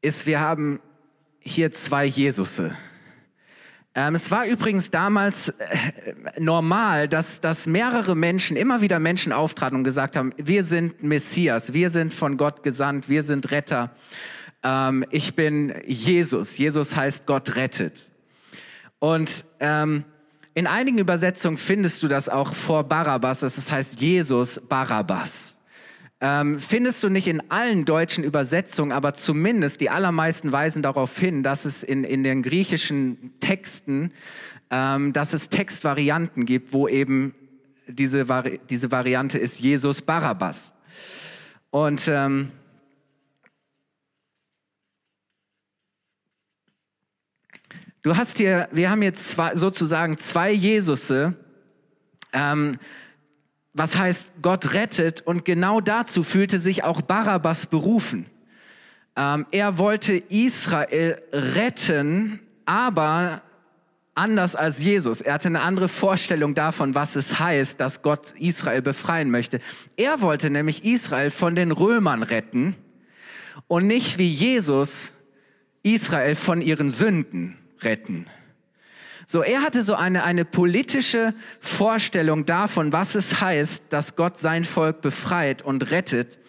ist, 0.01 0.25
wir 0.25 0.39
haben 0.39 0.79
hier 1.39 1.72
zwei 1.72 2.05
Jesusse. 2.05 2.75
Ähm, 3.96 4.15
es 4.15 4.31
war 4.31 4.46
übrigens 4.46 4.91
damals 4.91 5.50
äh, 5.50 5.93
normal, 6.39 7.08
dass, 7.08 7.41
dass 7.41 7.67
mehrere 7.67 8.15
Menschen, 8.15 8.55
immer 8.55 8.81
wieder 8.81 9.00
Menschen 9.00 9.34
auftraten 9.34 9.77
und 9.77 9.84
gesagt 9.84 10.15
haben, 10.15 10.31
wir 10.38 10.63
sind 10.63 11.03
Messias, 11.03 11.74
wir 11.74 11.89
sind 11.89 12.13
von 12.13 12.38
Gott 12.38 12.63
gesandt, 12.63 13.10
wir 13.10 13.24
sind 13.24 13.51
Retter. 13.51 13.91
Ähm, 14.63 15.03
ich 15.10 15.36
bin 15.36 15.74
Jesus. 15.86 16.58
Jesus 16.58 16.96
heißt 16.96 17.25
Gott 17.25 17.55
rettet. 17.55 18.12
Und 19.00 19.43
ähm, 19.60 20.05
in 20.53 20.67
einigen 20.67 20.98
Übersetzungen 20.98 21.58
findest 21.58 22.03
du 22.03 22.08
das 22.08 22.29
auch 22.29 22.53
vor 22.53 22.84
Barabbas, 22.84 23.41
das 23.41 23.72
heißt 23.72 24.00
Jesus 24.01 24.62
Barabbas. 24.67 25.58
Ähm, 26.21 26.59
findest 26.59 27.01
du 27.01 27.09
nicht 27.09 27.27
in 27.27 27.49
allen 27.49 27.85
deutschen 27.85 28.25
Übersetzungen, 28.25 28.91
aber 28.91 29.13
zumindest 29.13 29.79
die 29.79 29.89
allermeisten 29.89 30.51
weisen 30.51 30.83
darauf 30.83 31.17
hin, 31.17 31.43
dass 31.43 31.63
es 31.63 31.81
in, 31.81 32.03
in 32.03 32.23
den 32.23 32.43
griechischen 32.43 33.39
Texten, 33.39 34.11
ähm, 34.69 35.13
dass 35.13 35.31
es 35.33 35.47
Textvarianten 35.47 36.45
gibt, 36.45 36.73
wo 36.73 36.89
eben 36.89 37.33
diese, 37.88 38.27
Vari 38.27 38.59
diese 38.69 38.91
Variante 38.91 39.38
ist 39.38 39.61
Jesus 39.61 40.01
Barabbas. 40.01 40.73
Und 41.69 42.09
ähm, 42.09 42.51
du 48.01 48.17
hast 48.17 48.38
hier, 48.38 48.67
wir 48.73 48.89
haben 48.89 49.03
jetzt 49.03 49.29
zwei, 49.29 49.55
sozusagen 49.55 50.17
zwei 50.17 50.51
Jesusse. 50.51 51.35
Ähm, 52.33 52.77
was 53.73 53.97
heißt 53.97 54.31
Gott 54.41 54.73
rettet 54.73 55.21
und 55.21 55.45
genau 55.45 55.81
dazu 55.81 56.23
fühlte 56.23 56.59
sich 56.59 56.83
auch 56.83 57.01
Barabbas 57.01 57.65
berufen. 57.65 58.25
Ähm, 59.15 59.45
er 59.51 59.77
wollte 59.77 60.13
Israel 60.29 61.21
retten, 61.31 62.39
aber 62.65 63.41
anders 64.15 64.55
als 64.55 64.81
Jesus. 64.81 65.21
Er 65.21 65.33
hatte 65.33 65.47
eine 65.47 65.61
andere 65.61 65.88
Vorstellung 65.88 66.53
davon, 66.53 66.93
was 66.93 67.15
es 67.15 67.39
heißt, 67.39 67.79
dass 67.79 68.01
Gott 68.01 68.33
Israel 68.38 68.81
befreien 68.81 69.31
möchte. 69.31 69.59
Er 69.95 70.21
wollte 70.21 70.49
nämlich 70.49 70.83
Israel 70.83 71.31
von 71.31 71.55
den 71.55 71.71
Römern 71.71 72.23
retten 72.23 72.75
und 73.67 73.88
nicht 73.88 74.17
wie 74.17 74.27
Jesus 74.29 75.11
Israel 75.83 76.35
von 76.35 76.61
ihren 76.61 76.91
Sünden 76.91 77.57
retten. 77.81 78.25
So, 79.31 79.43
er 79.43 79.62
hatte 79.62 79.83
so 79.83 79.93
eine, 79.93 80.24
eine 80.24 80.43
politische 80.43 81.36
Vorstellung 81.59 82.48
davon, 82.48 82.91
was 82.91 83.13
es 83.13 83.39
heißt, 83.39 83.93
dass 83.93 84.15
Gott 84.15 84.39
sein 84.39 84.63
Volk 84.63 85.01
befreit 85.01 85.62
und 85.62 85.91
rettet, 85.91 86.39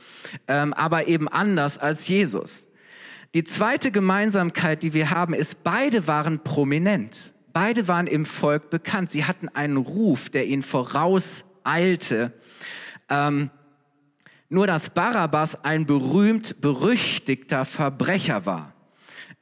ähm, 0.48 0.72
aber 0.72 1.06
eben 1.06 1.28
anders 1.28 1.76
als 1.76 2.08
Jesus. 2.08 2.68
Die 3.34 3.44
zweite 3.44 3.90
Gemeinsamkeit, 3.90 4.82
die 4.82 4.94
wir 4.94 5.10
haben, 5.10 5.34
ist, 5.34 5.62
beide 5.62 6.06
waren 6.06 6.42
prominent. 6.42 7.34
Beide 7.52 7.86
waren 7.86 8.06
im 8.06 8.24
Volk 8.24 8.70
bekannt. 8.70 9.10
Sie 9.10 9.26
hatten 9.26 9.50
einen 9.50 9.76
Ruf, 9.76 10.30
der 10.30 10.46
ihnen 10.46 10.62
vorauseilte. 10.62 12.32
Ähm, 13.10 13.50
nur 14.48 14.66
dass 14.66 14.88
Barabbas 14.88 15.66
ein 15.66 15.84
berühmt 15.84 16.62
berüchtigter 16.62 17.66
Verbrecher 17.66 18.46
war. 18.46 18.72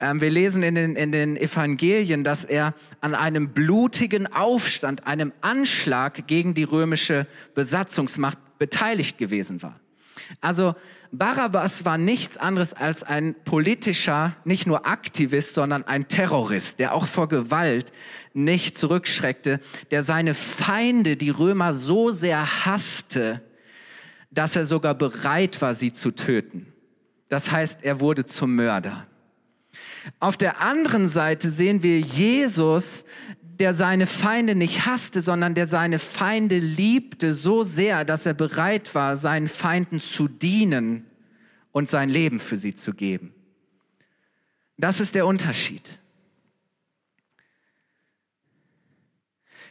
Ähm, 0.00 0.20
wir 0.20 0.30
lesen 0.30 0.62
in 0.62 0.74
den, 0.74 0.96
in 0.96 1.12
den 1.12 1.36
Evangelien, 1.36 2.24
dass 2.24 2.44
er 2.44 2.74
an 3.00 3.14
einem 3.14 3.50
blutigen 3.50 4.32
Aufstand, 4.32 5.06
einem 5.06 5.32
Anschlag 5.40 6.26
gegen 6.26 6.54
die 6.54 6.64
römische 6.64 7.26
Besatzungsmacht 7.54 8.38
beteiligt 8.58 9.18
gewesen 9.18 9.62
war. 9.62 9.80
Also 10.40 10.74
Barabbas 11.10 11.84
war 11.84 11.96
nichts 11.96 12.36
anderes 12.36 12.74
als 12.74 13.02
ein 13.02 13.34
politischer, 13.44 14.36
nicht 14.44 14.66
nur 14.66 14.86
Aktivist, 14.86 15.54
sondern 15.54 15.84
ein 15.84 16.08
Terrorist, 16.08 16.78
der 16.78 16.94
auch 16.94 17.06
vor 17.06 17.28
Gewalt 17.28 17.92
nicht 18.34 18.76
zurückschreckte, 18.76 19.60
der 19.90 20.02
seine 20.02 20.34
Feinde, 20.34 21.16
die 21.16 21.30
Römer, 21.30 21.72
so 21.72 22.10
sehr 22.10 22.66
hasste, 22.66 23.40
dass 24.30 24.54
er 24.54 24.66
sogar 24.66 24.94
bereit 24.94 25.60
war, 25.62 25.74
sie 25.74 25.92
zu 25.92 26.10
töten. 26.10 26.72
Das 27.30 27.50
heißt, 27.50 27.80
er 27.82 28.00
wurde 28.00 28.26
zum 28.26 28.54
Mörder. 28.54 29.06
Auf 30.20 30.36
der 30.36 30.60
anderen 30.60 31.08
Seite 31.08 31.50
sehen 31.50 31.82
wir 31.82 32.00
Jesus, 32.00 33.04
der 33.58 33.74
seine 33.74 34.06
Feinde 34.06 34.54
nicht 34.54 34.86
hasste, 34.86 35.20
sondern 35.20 35.54
der 35.54 35.66
seine 35.66 35.98
Feinde 35.98 36.58
liebte 36.58 37.32
so 37.32 37.62
sehr, 37.62 38.04
dass 38.04 38.26
er 38.26 38.34
bereit 38.34 38.94
war, 38.94 39.16
seinen 39.16 39.48
Feinden 39.48 40.00
zu 40.00 40.28
dienen 40.28 41.06
und 41.72 41.88
sein 41.88 42.08
Leben 42.08 42.40
für 42.40 42.56
sie 42.56 42.74
zu 42.74 42.94
geben. 42.94 43.34
Das 44.76 45.00
ist 45.00 45.14
der 45.16 45.26
Unterschied. 45.26 45.82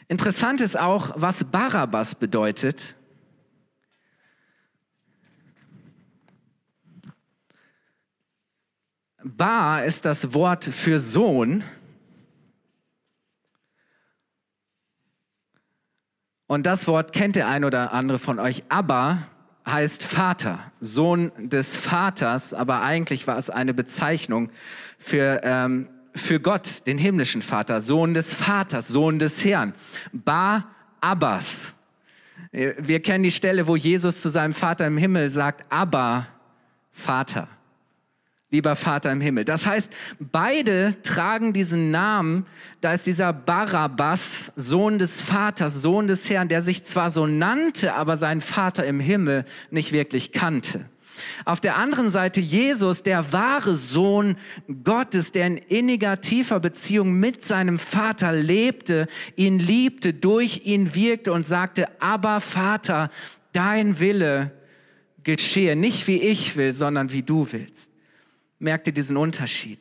Interessant 0.09 0.61
ist 0.61 0.77
auch, 0.77 1.11
was 1.15 1.45
Barabbas 1.45 2.15
bedeutet. 2.15 2.95
Bar 9.27 9.83
ist 9.83 10.05
das 10.05 10.33
Wort 10.33 10.63
für 10.63 10.99
Sohn. 10.99 11.63
Und 16.47 16.65
das 16.65 16.87
Wort 16.87 17.11
kennt 17.11 17.35
der 17.35 17.47
ein 17.47 17.65
oder 17.65 17.91
andere 17.91 18.19
von 18.19 18.39
euch. 18.39 18.63
Abba 18.69 19.27
heißt 19.65 20.03
Vater, 20.03 20.71
Sohn 20.79 21.31
des 21.37 21.75
Vaters, 21.75 22.53
aber 22.53 22.81
eigentlich 22.81 23.27
war 23.27 23.37
es 23.37 23.49
eine 23.49 23.73
Bezeichnung 23.73 24.49
für, 24.97 25.41
ähm, 25.43 25.89
für 26.15 26.39
Gott, 26.39 26.87
den 26.87 26.97
himmlischen 26.97 27.41
Vater, 27.41 27.81
Sohn 27.81 28.13
des 28.13 28.33
Vaters, 28.33 28.87
Sohn 28.87 29.19
des 29.19 29.43
Herrn. 29.43 29.73
Bar 30.13 30.69
Abbas. 31.01 31.75
Wir 32.51 33.01
kennen 33.01 33.23
die 33.23 33.31
Stelle, 33.31 33.67
wo 33.67 33.75
Jesus 33.75 34.21
zu 34.21 34.29
seinem 34.29 34.53
Vater 34.53 34.87
im 34.87 34.97
Himmel 34.97 35.29
sagt, 35.29 35.65
Abba, 35.69 36.27
Vater 36.91 37.49
lieber 38.49 38.75
Vater 38.75 39.11
im 39.11 39.19
Himmel. 39.19 39.43
Das 39.43 39.65
heißt, 39.65 39.91
beide 40.19 40.95
tragen 41.03 41.51
diesen 41.51 41.91
Namen. 41.91 42.45
Da 42.79 42.93
ist 42.93 43.05
dieser 43.05 43.33
Barabbas, 43.33 44.51
Sohn 44.55 44.99
des 44.99 45.21
Vaters, 45.21 45.81
Sohn 45.81 46.07
des 46.07 46.29
Herrn, 46.29 46.47
der 46.47 46.61
sich 46.61 46.83
zwar 46.83 47.11
so 47.11 47.27
nannte, 47.27 47.93
aber 47.93 48.15
seinen 48.15 48.41
Vater 48.41 48.85
im 48.85 48.99
Himmel 48.99 49.43
nicht 49.69 49.91
wirklich 49.91 50.31
kannte. 50.31 50.85
Auf 51.45 51.59
der 51.59 51.77
anderen 51.77 52.11
Seite 52.11 52.39
Jesus, 52.39 53.01
der 53.01 53.33
wahre 53.33 53.73
Sohn 53.73 54.37
Gottes, 54.83 55.31
der 55.31 55.47
in 55.47 55.57
inniger, 55.57 56.21
tiefer 56.21 56.59
Beziehung 56.59 57.13
mit 57.13 57.43
seinem 57.43 57.79
Vater 57.79 58.33
lebte, 58.33 59.07
ihn 59.35 59.57
liebte, 59.59 60.13
durch 60.13 60.61
ihn 60.65 60.93
wirkte 60.93 61.33
und 61.33 61.45
sagte, 61.45 61.89
aber 61.99 62.39
Vater, 62.39 63.09
dein 63.51 63.99
Wille 63.99 64.51
geschehe, 65.23 65.75
nicht 65.75 66.07
wie 66.07 66.21
ich 66.21 66.55
will, 66.55 66.71
sondern 66.73 67.11
wie 67.11 67.23
du 67.23 67.47
willst. 67.51 67.91
Merkt 68.59 68.87
ihr 68.87 68.93
diesen 68.93 69.17
Unterschied? 69.17 69.79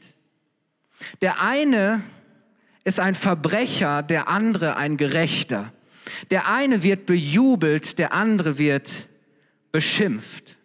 Der 1.20 1.40
eine 1.40 2.02
ist 2.84 3.00
ein 3.00 3.14
Verbrecher, 3.14 4.02
der 4.02 4.28
andere 4.28 4.76
ein 4.76 4.96
Gerechter. 4.96 5.72
Der 6.30 6.46
eine 6.46 6.82
wird 6.82 7.06
bejubelt, 7.06 7.98
der 7.98 8.12
andere 8.12 8.58
wird 8.58 9.08
beschimpft. 9.72 10.56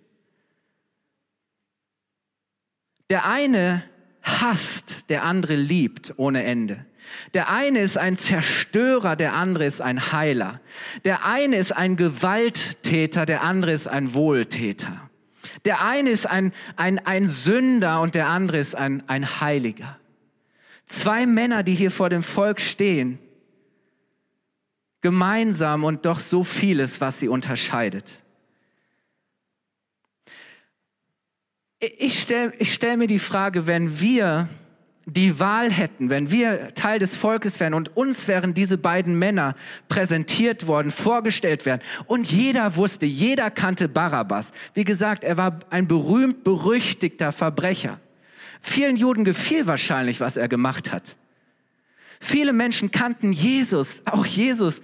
Der 3.09 3.25
eine 3.25 3.83
hasst, 4.21 5.09
der 5.09 5.23
andere 5.23 5.55
liebt 5.55 6.13
ohne 6.17 6.43
Ende. 6.43 6.85
Der 7.33 7.49
eine 7.49 7.79
ist 7.79 7.97
ein 7.97 8.15
Zerstörer, 8.15 9.15
der 9.15 9.33
andere 9.33 9.65
ist 9.65 9.81
ein 9.81 10.13
Heiler. 10.13 10.61
Der 11.03 11.25
eine 11.25 11.57
ist 11.57 11.73
ein 11.75 11.97
Gewalttäter, 11.97 13.25
der 13.25 13.41
andere 13.41 13.73
ist 13.73 13.87
ein 13.87 14.13
Wohltäter. 14.13 15.10
Der 15.65 15.83
eine 15.83 16.09
ist 16.09 16.25
ein, 16.25 16.53
ein, 16.75 16.99
ein 16.99 17.27
Sünder 17.27 18.01
und 18.01 18.15
der 18.15 18.27
andere 18.27 18.57
ist 18.57 18.75
ein, 18.75 19.03
ein 19.07 19.41
Heiliger. 19.41 19.99
Zwei 20.87 21.25
Männer, 21.25 21.63
die 21.63 21.75
hier 21.75 21.91
vor 21.91 22.09
dem 22.09 22.23
Volk 22.23 22.59
stehen, 22.59 23.19
gemeinsam 25.01 25.83
und 25.83 26.05
doch 26.05 26.19
so 26.19 26.43
vieles, 26.43 27.01
was 27.01 27.19
sie 27.19 27.27
unterscheidet. 27.27 28.23
Ich 31.79 32.21
stelle 32.21 32.53
ich 32.59 32.73
stell 32.73 32.97
mir 32.97 33.07
die 33.07 33.19
Frage, 33.19 33.65
wenn 33.65 33.99
wir 33.99 34.49
die 35.05 35.39
Wahl 35.39 35.71
hätten, 35.71 36.09
wenn 36.09 36.29
wir 36.29 36.73
Teil 36.75 36.99
des 36.99 37.15
Volkes 37.15 37.59
wären 37.59 37.73
und 37.73 37.95
uns 37.97 38.27
wären 38.27 38.53
diese 38.53 38.77
beiden 38.77 39.17
Männer 39.17 39.55
präsentiert 39.89 40.67
worden, 40.67 40.91
vorgestellt 40.91 41.65
werden 41.65 41.81
und 42.05 42.31
jeder 42.31 42.75
wusste, 42.75 43.05
jeder 43.05 43.49
kannte 43.49 43.89
Barabbas. 43.89 44.51
Wie 44.73 44.83
gesagt, 44.83 45.23
er 45.23 45.37
war 45.37 45.59
ein 45.69 45.87
berühmt 45.87 46.43
berüchtigter 46.43 47.31
Verbrecher. 47.31 47.99
Vielen 48.61 48.95
Juden 48.95 49.25
gefiel 49.25 49.65
wahrscheinlich, 49.65 50.19
was 50.19 50.37
er 50.37 50.47
gemacht 50.47 50.91
hat. 50.93 51.15
Viele 52.19 52.53
Menschen 52.53 52.91
kannten 52.91 53.33
Jesus, 53.33 54.03
auch 54.05 54.27
Jesus 54.27 54.83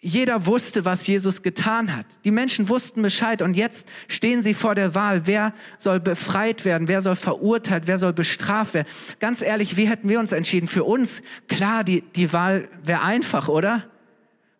jeder 0.00 0.46
wusste, 0.46 0.84
was 0.84 1.06
Jesus 1.06 1.42
getan 1.42 1.96
hat. 1.96 2.06
Die 2.24 2.30
Menschen 2.30 2.68
wussten 2.68 3.02
Bescheid 3.02 3.40
und 3.40 3.54
jetzt 3.54 3.88
stehen 4.06 4.42
sie 4.42 4.54
vor 4.54 4.74
der 4.74 4.94
Wahl, 4.94 5.26
wer 5.26 5.54
soll 5.78 5.98
befreit 5.98 6.64
werden, 6.64 6.88
wer 6.88 7.00
soll 7.00 7.16
verurteilt, 7.16 7.84
wer 7.86 7.98
soll 7.98 8.12
bestraft 8.12 8.74
werden. 8.74 8.88
Ganz 9.18 9.40
ehrlich, 9.42 9.76
wie 9.76 9.88
hätten 9.88 10.08
wir 10.08 10.20
uns 10.20 10.32
entschieden? 10.32 10.68
Für 10.68 10.84
uns, 10.84 11.22
klar, 11.48 11.84
die, 11.84 12.02
die 12.02 12.32
Wahl 12.32 12.68
wäre 12.82 13.02
einfach, 13.02 13.48
oder? 13.48 13.84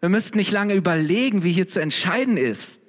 Wir 0.00 0.08
müssten 0.08 0.38
nicht 0.38 0.50
lange 0.50 0.74
überlegen, 0.74 1.42
wie 1.42 1.52
hier 1.52 1.66
zu 1.66 1.80
entscheiden 1.80 2.36
ist. 2.36 2.80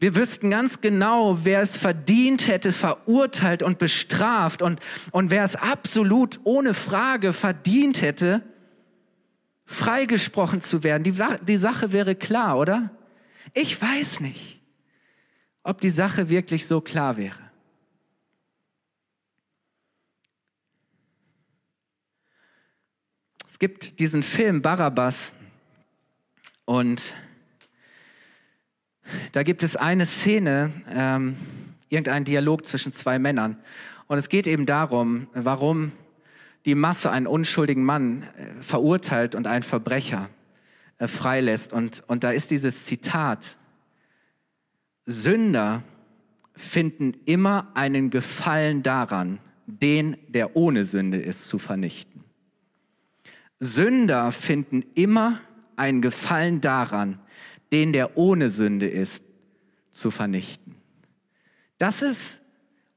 Wir 0.00 0.14
wüssten 0.14 0.50
ganz 0.50 0.80
genau, 0.80 1.44
wer 1.44 1.60
es 1.60 1.76
verdient 1.76 2.48
hätte, 2.48 2.72
verurteilt 2.72 3.62
und 3.62 3.78
bestraft 3.78 4.62
und, 4.62 4.80
und 5.10 5.30
wer 5.30 5.44
es 5.44 5.56
absolut 5.56 6.40
ohne 6.44 6.72
Frage 6.72 7.34
verdient 7.34 8.00
hätte, 8.00 8.42
freigesprochen 9.66 10.62
zu 10.62 10.82
werden. 10.84 11.02
Die, 11.02 11.14
die 11.46 11.58
Sache 11.58 11.92
wäre 11.92 12.14
klar, 12.14 12.58
oder? 12.58 12.96
Ich 13.52 13.80
weiß 13.80 14.20
nicht, 14.20 14.62
ob 15.64 15.82
die 15.82 15.90
Sache 15.90 16.30
wirklich 16.30 16.66
so 16.66 16.80
klar 16.80 17.18
wäre. 17.18 17.38
Es 23.46 23.58
gibt 23.58 24.00
diesen 24.00 24.22
Film 24.22 24.62
Barabbas 24.62 25.34
und 26.64 27.14
da 29.32 29.42
gibt 29.42 29.62
es 29.62 29.76
eine 29.76 30.06
Szene, 30.06 30.72
ähm, 30.88 31.36
irgendein 31.88 32.24
Dialog 32.24 32.66
zwischen 32.66 32.92
zwei 32.92 33.18
Männern. 33.18 33.56
Und 34.06 34.18
es 34.18 34.28
geht 34.28 34.46
eben 34.46 34.66
darum, 34.66 35.28
warum 35.34 35.92
die 36.64 36.74
Masse 36.74 37.10
einen 37.10 37.26
unschuldigen 37.26 37.84
Mann 37.84 38.22
äh, 38.22 38.62
verurteilt 38.62 39.34
und 39.34 39.46
einen 39.46 39.62
Verbrecher 39.62 40.28
äh, 40.98 41.08
freilässt. 41.08 41.72
Und, 41.72 42.02
und 42.06 42.24
da 42.24 42.30
ist 42.30 42.50
dieses 42.50 42.84
Zitat, 42.84 43.56
Sünder 45.06 45.82
finden 46.54 47.14
immer 47.24 47.68
einen 47.74 48.10
Gefallen 48.10 48.82
daran, 48.82 49.38
den, 49.66 50.16
der 50.28 50.56
ohne 50.56 50.84
Sünde 50.84 51.18
ist, 51.18 51.48
zu 51.48 51.58
vernichten. 51.58 52.24
Sünder 53.58 54.32
finden 54.32 54.84
immer 54.94 55.40
einen 55.76 56.02
Gefallen 56.02 56.60
daran, 56.60 57.18
den, 57.72 57.92
der 57.92 58.16
ohne 58.16 58.50
Sünde 58.50 58.88
ist, 58.88 59.24
zu 59.90 60.10
vernichten. 60.10 60.76
Das 61.78 62.02
ist 62.02 62.42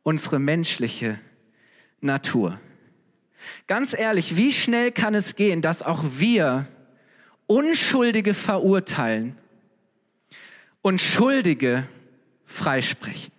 unsere 0.04 0.40
menschliche 0.40 1.20
Natur. 2.02 2.60
Ganz 3.68 3.94
ehrlich, 3.94 4.36
wie 4.36 4.52
schnell 4.52 4.92
kann 4.92 5.16
es 5.16 5.36
gehen, 5.36 5.62
dass 5.62 5.82
auch 5.82 6.04
wir 6.18 6.68
Unschuldige 7.48 8.34
verurteilen 8.34 9.38
und 10.82 11.02
Schuldige 11.02 11.88
freisprechen? 12.46 13.32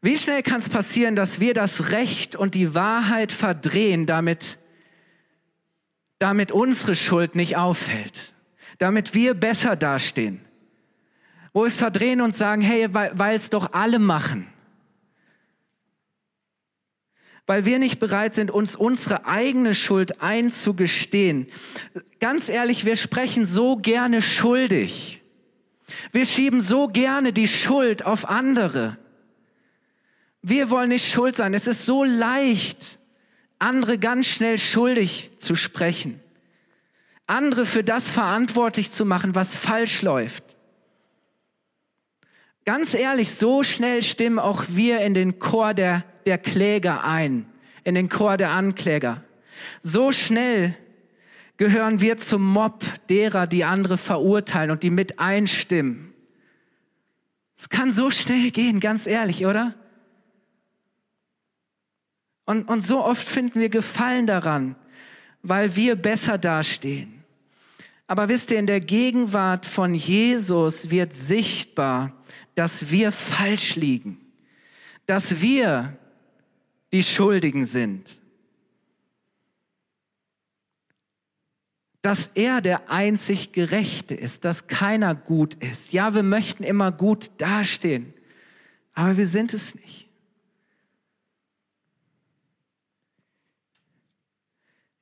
Wie 0.00 0.18
schnell 0.18 0.42
kann 0.42 0.58
es 0.58 0.68
passieren, 0.68 1.16
dass 1.16 1.40
wir 1.40 1.54
das 1.54 1.90
Recht 1.90 2.36
und 2.36 2.54
die 2.54 2.74
Wahrheit 2.74 3.32
verdrehen, 3.32 4.04
damit, 4.04 4.58
damit 6.18 6.52
unsere 6.52 6.94
Schuld 6.94 7.34
nicht 7.34 7.56
auffällt, 7.56 8.33
damit 8.78 9.14
wir 9.14 9.34
besser 9.34 9.76
dastehen? 9.76 10.40
Wo 11.52 11.64
es 11.64 11.78
verdrehen 11.78 12.20
und 12.20 12.34
sagen, 12.34 12.62
hey, 12.62 12.88
weil 12.92 13.36
es 13.36 13.50
doch 13.50 13.72
alle 13.72 13.98
machen 13.98 14.48
weil 17.46 17.64
wir 17.64 17.78
nicht 17.78 18.00
bereit 18.00 18.34
sind, 18.34 18.50
uns 18.50 18.74
unsere 18.74 19.26
eigene 19.26 19.74
Schuld 19.74 20.22
einzugestehen. 20.22 21.46
Ganz 22.20 22.48
ehrlich, 22.48 22.86
wir 22.86 22.96
sprechen 22.96 23.44
so 23.44 23.76
gerne 23.76 24.22
schuldig. 24.22 25.20
Wir 26.12 26.24
schieben 26.24 26.60
so 26.60 26.88
gerne 26.88 27.32
die 27.32 27.48
Schuld 27.48 28.06
auf 28.06 28.28
andere. 28.28 28.96
Wir 30.40 30.70
wollen 30.70 30.88
nicht 30.88 31.10
schuld 31.10 31.36
sein. 31.36 31.52
Es 31.52 31.66
ist 31.66 31.84
so 31.84 32.02
leicht, 32.02 32.98
andere 33.58 33.98
ganz 33.98 34.26
schnell 34.26 34.58
schuldig 34.58 35.30
zu 35.38 35.54
sprechen. 35.54 36.20
Andere 37.26 37.66
für 37.66 37.84
das 37.84 38.10
verantwortlich 38.10 38.90
zu 38.90 39.04
machen, 39.04 39.34
was 39.34 39.56
falsch 39.56 40.02
läuft. 40.02 40.56
Ganz 42.64 42.94
ehrlich, 42.94 43.34
so 43.34 43.62
schnell 43.62 44.02
stimmen 44.02 44.38
auch 44.38 44.64
wir 44.68 45.00
in 45.00 45.14
den 45.14 45.38
Chor 45.38 45.74
der 45.74 46.04
der 46.26 46.38
Kläger 46.38 47.04
ein, 47.04 47.46
in 47.84 47.94
den 47.94 48.08
Chor 48.08 48.36
der 48.36 48.50
Ankläger. 48.50 49.22
So 49.82 50.12
schnell 50.12 50.76
gehören 51.56 52.00
wir 52.00 52.16
zum 52.16 52.42
Mob 52.52 52.84
derer, 53.08 53.46
die 53.46 53.64
andere 53.64 53.98
verurteilen 53.98 54.70
und 54.70 54.82
die 54.82 54.90
mit 54.90 55.18
einstimmen. 55.18 56.12
Es 57.56 57.68
kann 57.68 57.92
so 57.92 58.10
schnell 58.10 58.50
gehen, 58.50 58.80
ganz 58.80 59.06
ehrlich, 59.06 59.46
oder? 59.46 59.74
Und, 62.46 62.68
und 62.68 62.82
so 62.82 63.02
oft 63.02 63.26
finden 63.26 63.60
wir 63.60 63.68
Gefallen 63.68 64.26
daran, 64.26 64.76
weil 65.42 65.76
wir 65.76 65.96
besser 65.96 66.36
dastehen. 66.36 67.13
Aber 68.06 68.28
wisst 68.28 68.50
ihr, 68.50 68.58
in 68.58 68.66
der 68.66 68.80
Gegenwart 68.80 69.64
von 69.64 69.94
Jesus 69.94 70.90
wird 70.90 71.14
sichtbar, 71.14 72.12
dass 72.54 72.90
wir 72.90 73.12
falsch 73.12 73.76
liegen, 73.76 74.20
dass 75.06 75.40
wir 75.40 75.96
die 76.92 77.02
Schuldigen 77.02 77.64
sind, 77.64 78.20
dass 82.02 82.30
er 82.34 82.60
der 82.60 82.90
einzig 82.90 83.52
Gerechte 83.52 84.14
ist, 84.14 84.44
dass 84.44 84.66
keiner 84.66 85.14
gut 85.14 85.54
ist. 85.54 85.92
Ja, 85.94 86.14
wir 86.14 86.22
möchten 86.22 86.62
immer 86.62 86.92
gut 86.92 87.30
dastehen, 87.38 88.12
aber 88.92 89.16
wir 89.16 89.26
sind 89.26 89.54
es 89.54 89.74
nicht. 89.74 90.10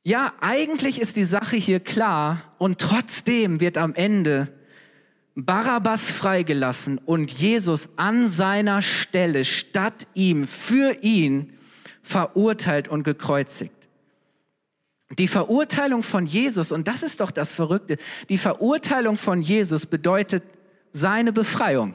Ja, 0.05 0.33
eigentlich 0.41 1.01
ist 1.01 1.17
die 1.17 1.25
Sache 1.25 1.57
hier 1.57 1.79
klar 1.79 2.55
und 2.59 2.81
trotzdem 2.81 3.61
wird 3.61 3.79
am 3.79 3.95
Ende 3.95 4.53
Barabbas 5.37 6.11
freigelassen 6.11 6.99
und 6.99 7.31
Jesus 7.31 7.89
an 7.97 8.29
seiner 8.29 8.83
Stelle 8.83 9.45
statt 9.45 10.07
ihm 10.15 10.45
für 10.47 11.03
ihn 11.03 11.53
verurteilt 12.03 12.89
und 12.89 13.05
gekreuzigt. 13.05 13.73
Die 15.19 15.29
Verurteilung 15.29 16.03
von 16.03 16.27
Jesus, 16.27 16.73
und 16.73 16.89
das 16.89 17.03
ist 17.03 17.21
doch 17.21 17.31
das 17.31 17.53
Verrückte, 17.53 17.97
die 18.29 18.39
Verurteilung 18.39 19.17
von 19.17 19.41
Jesus 19.41 19.87
bedeutet 19.87 20.43
seine 20.91 21.33
Befreiung. 21.33 21.95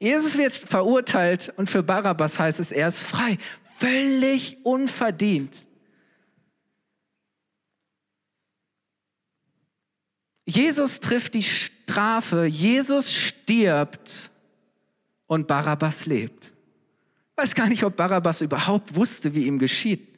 Jesus 0.00 0.36
wird 0.36 0.52
verurteilt 0.52 1.52
und 1.56 1.70
für 1.70 1.82
Barabbas 1.82 2.38
heißt 2.38 2.58
es, 2.58 2.72
er 2.72 2.88
ist 2.88 3.04
frei, 3.04 3.38
völlig 3.78 4.58
unverdient. 4.64 5.66
Jesus 10.46 11.00
trifft 11.00 11.34
die 11.34 11.42
Strafe, 11.42 12.44
Jesus 12.44 13.12
stirbt 13.12 14.30
und 15.26 15.48
Barabbas 15.48 16.06
lebt. 16.06 16.52
Ich 17.32 17.42
weiß 17.42 17.54
gar 17.54 17.68
nicht, 17.68 17.82
ob 17.82 17.96
Barabbas 17.96 18.40
überhaupt 18.40 18.94
wusste, 18.94 19.34
wie 19.34 19.46
ihm 19.46 19.58
geschieht. 19.58 20.16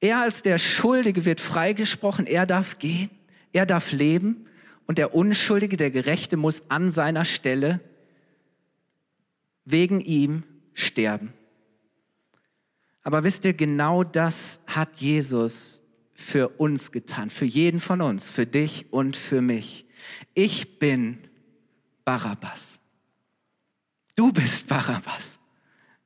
Er 0.00 0.18
als 0.18 0.42
der 0.42 0.58
Schuldige 0.58 1.24
wird 1.24 1.40
freigesprochen, 1.40 2.26
er 2.26 2.44
darf 2.44 2.78
gehen, 2.78 3.10
er 3.52 3.64
darf 3.64 3.90
leben 3.90 4.46
und 4.86 4.98
der 4.98 5.14
Unschuldige, 5.14 5.78
der 5.78 5.90
Gerechte 5.90 6.36
muss 6.36 6.70
an 6.70 6.90
seiner 6.90 7.24
Stelle 7.24 7.80
wegen 9.64 10.00
ihm 10.02 10.44
sterben. 10.74 11.32
Aber 13.02 13.24
wisst 13.24 13.44
ihr, 13.46 13.54
genau 13.54 14.04
das 14.04 14.60
hat 14.66 14.96
Jesus 14.98 15.82
für 16.16 16.48
uns 16.48 16.92
getan, 16.92 17.30
für 17.30 17.44
jeden 17.44 17.80
von 17.80 18.00
uns, 18.00 18.30
für 18.30 18.46
dich 18.46 18.86
und 18.92 19.16
für 19.16 19.40
mich. 19.40 19.86
Ich 20.34 20.78
bin 20.78 21.18
Barabbas. 22.04 22.80
Du 24.14 24.32
bist 24.32 24.66
Barabbas. 24.66 25.38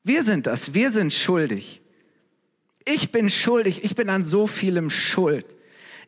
Wir 0.02 0.22
sind 0.22 0.46
das, 0.46 0.74
wir 0.74 0.90
sind 0.90 1.12
schuldig. 1.12 1.80
Ich 2.84 3.12
bin 3.12 3.28
schuldig, 3.28 3.84
ich 3.84 3.94
bin 3.94 4.08
an 4.08 4.24
so 4.24 4.46
vielem 4.46 4.90
schuld. 4.90 5.46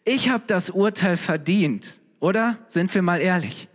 Ich 0.04 0.30
habe 0.30 0.44
das 0.46 0.70
Urteil 0.70 1.16
verdient, 1.16 2.00
oder? 2.18 2.58
Sind 2.66 2.92
wir 2.94 3.02
mal 3.02 3.20
ehrlich. 3.20 3.68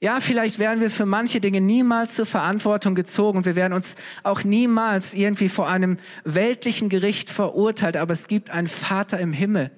Ja, 0.00 0.20
vielleicht 0.20 0.60
werden 0.60 0.80
wir 0.80 0.90
für 0.90 1.06
manche 1.06 1.40
Dinge 1.40 1.60
niemals 1.60 2.14
zur 2.14 2.26
Verantwortung 2.26 2.94
gezogen 2.94 3.44
wir 3.44 3.56
werden 3.56 3.72
uns 3.72 3.96
auch 4.22 4.44
niemals 4.44 5.12
irgendwie 5.12 5.48
vor 5.48 5.68
einem 5.68 5.98
weltlichen 6.24 6.88
Gericht 6.88 7.30
verurteilt, 7.30 7.96
aber 7.96 8.12
es 8.12 8.28
gibt 8.28 8.50
einen 8.50 8.68
Vater 8.68 9.18
im 9.18 9.32
Himmel, 9.32 9.72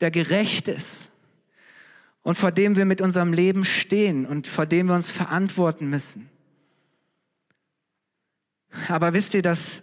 der 0.00 0.10
gerecht 0.10 0.68
ist 0.68 1.10
und 2.22 2.36
vor 2.36 2.52
dem 2.52 2.76
wir 2.76 2.84
mit 2.84 3.00
unserem 3.00 3.32
Leben 3.32 3.64
stehen 3.64 4.26
und 4.26 4.46
vor 4.46 4.66
dem 4.66 4.88
wir 4.88 4.94
uns 4.94 5.10
verantworten 5.10 5.88
müssen. 5.88 6.28
Aber 8.88 9.14
wisst 9.14 9.32
ihr, 9.32 9.42
dass, 9.42 9.82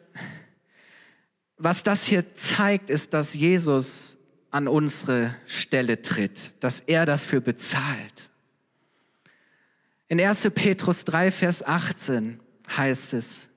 was 1.57 1.83
das 1.83 2.05
hier 2.05 2.35
zeigt, 2.35 2.91
ist, 2.91 3.15
dass 3.15 3.33
Jesus 3.33 4.17
an 4.51 4.67
unsere 4.67 5.35
Stelle 5.45 6.01
tritt, 6.01 6.51
dass 6.59 6.79
er 6.81 7.05
dafür 7.05 7.41
bezahlt. 7.41 8.28
In 10.09 10.19
1. 10.19 10.49
Petrus 10.55 11.05
3, 11.05 11.29
Vers 11.29 11.63
18 11.63 12.39
heißt 12.75 13.13
es, 13.13 13.47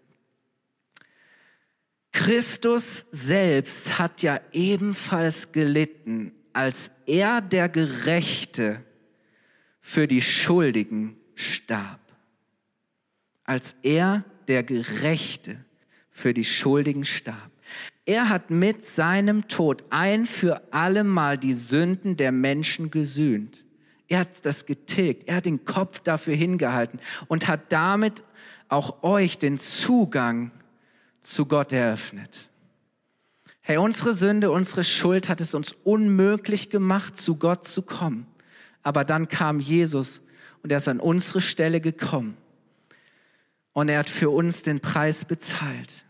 Christus 2.12 3.06
selbst 3.10 3.98
hat 3.98 4.20
ja 4.20 4.38
ebenfalls 4.52 5.50
gelitten, 5.52 6.32
als 6.52 6.90
er 7.06 7.40
der 7.40 7.70
Gerechte 7.70 8.84
für 9.80 10.06
die 10.06 10.20
Schuldigen 10.20 11.16
starb. 11.34 12.00
Als 13.44 13.74
er 13.82 14.24
der 14.46 14.62
Gerechte 14.62 15.64
für 16.10 16.34
die 16.34 16.44
Schuldigen 16.44 17.06
starb. 17.06 17.50
Er 18.04 18.28
hat 18.28 18.50
mit 18.50 18.84
seinem 18.84 19.48
Tod 19.48 19.84
ein 19.88 20.26
für 20.26 20.70
allemal 20.70 21.38
die 21.38 21.54
Sünden 21.54 22.18
der 22.18 22.30
Menschen 22.30 22.90
gesühnt. 22.90 23.64
Er 24.12 24.18
hat 24.18 24.44
das 24.44 24.66
getilgt. 24.66 25.26
Er 25.26 25.36
hat 25.36 25.46
den 25.46 25.64
Kopf 25.64 26.00
dafür 26.00 26.34
hingehalten 26.34 27.00
und 27.28 27.48
hat 27.48 27.72
damit 27.72 28.22
auch 28.68 29.02
euch 29.02 29.38
den 29.38 29.56
Zugang 29.56 30.50
zu 31.22 31.46
Gott 31.46 31.72
eröffnet. 31.72 32.50
Hey, 33.62 33.78
unsere 33.78 34.12
Sünde, 34.12 34.50
unsere 34.50 34.84
Schuld 34.84 35.30
hat 35.30 35.40
es 35.40 35.54
uns 35.54 35.74
unmöglich 35.82 36.68
gemacht, 36.68 37.16
zu 37.16 37.36
Gott 37.36 37.66
zu 37.66 37.80
kommen. 37.80 38.26
Aber 38.82 39.06
dann 39.06 39.28
kam 39.28 39.60
Jesus 39.60 40.22
und 40.62 40.70
er 40.70 40.76
ist 40.76 40.88
an 40.88 41.00
unsere 41.00 41.40
Stelle 41.40 41.80
gekommen. 41.80 42.36
Und 43.72 43.88
er 43.88 44.00
hat 44.00 44.10
für 44.10 44.28
uns 44.28 44.60
den 44.60 44.80
Preis 44.80 45.24
bezahlt. 45.24 46.04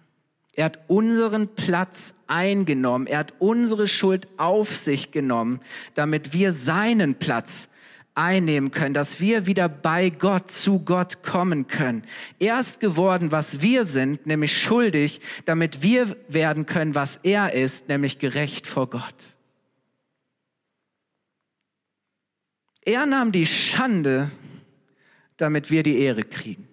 Er 0.54 0.64
hat 0.64 0.80
unseren 0.88 1.54
Platz 1.54 2.16
eingenommen. 2.26 3.06
Er 3.06 3.18
hat 3.18 3.34
unsere 3.38 3.86
Schuld 3.86 4.26
auf 4.38 4.74
sich 4.74 5.12
genommen, 5.12 5.60
damit 5.94 6.32
wir 6.32 6.50
seinen 6.50 7.14
Platz 7.14 7.68
einnehmen 8.14 8.70
können, 8.70 8.94
dass 8.94 9.20
wir 9.20 9.46
wieder 9.46 9.68
bei 9.68 10.10
Gott, 10.10 10.50
zu 10.50 10.80
Gott 10.80 11.22
kommen 11.22 11.66
können. 11.66 12.04
Er 12.38 12.60
ist 12.60 12.80
geworden, 12.80 13.32
was 13.32 13.62
wir 13.62 13.84
sind, 13.84 14.26
nämlich 14.26 14.56
schuldig, 14.56 15.20
damit 15.46 15.82
wir 15.82 16.16
werden 16.28 16.66
können, 16.66 16.94
was 16.94 17.18
er 17.22 17.54
ist, 17.54 17.88
nämlich 17.88 18.18
gerecht 18.18 18.66
vor 18.66 18.90
Gott. 18.90 19.14
Er 22.84 23.06
nahm 23.06 23.32
die 23.32 23.46
Schande, 23.46 24.30
damit 25.36 25.70
wir 25.70 25.82
die 25.82 25.98
Ehre 25.98 26.24
kriegen. 26.24 26.68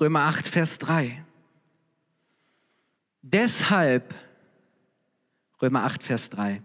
Römer 0.00 0.20
8, 0.22 0.46
Vers 0.46 0.78
3. 0.78 1.24
Deshalb, 3.22 4.14
Römer 5.60 5.84
8, 5.84 6.02
Vers 6.02 6.30
3. 6.30 6.62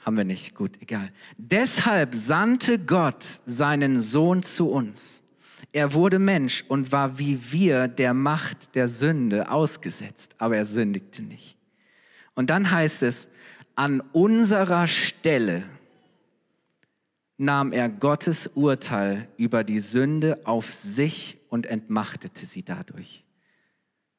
Haben 0.00 0.16
wir 0.16 0.24
nicht, 0.24 0.54
gut, 0.54 0.80
egal. 0.80 1.10
Deshalb 1.36 2.14
sandte 2.14 2.78
Gott 2.78 3.24
seinen 3.44 4.00
Sohn 4.00 4.42
zu 4.42 4.70
uns. 4.70 5.22
Er 5.72 5.94
wurde 5.94 6.18
Mensch 6.18 6.64
und 6.68 6.90
war 6.90 7.18
wie 7.18 7.52
wir 7.52 7.86
der 7.86 8.14
Macht 8.14 8.74
der 8.74 8.88
Sünde 8.88 9.50
ausgesetzt, 9.50 10.34
aber 10.38 10.56
er 10.56 10.64
sündigte 10.64 11.22
nicht. 11.22 11.56
Und 12.34 12.50
dann 12.50 12.70
heißt 12.70 13.02
es, 13.02 13.28
an 13.76 14.02
unserer 14.12 14.86
Stelle 14.86 15.64
nahm 17.36 17.72
er 17.72 17.88
Gottes 17.88 18.48
Urteil 18.48 19.28
über 19.36 19.64
die 19.64 19.80
Sünde 19.80 20.40
auf 20.44 20.70
sich 20.72 21.38
und 21.48 21.66
entmachtete 21.66 22.46
sie 22.46 22.62
dadurch. 22.62 23.24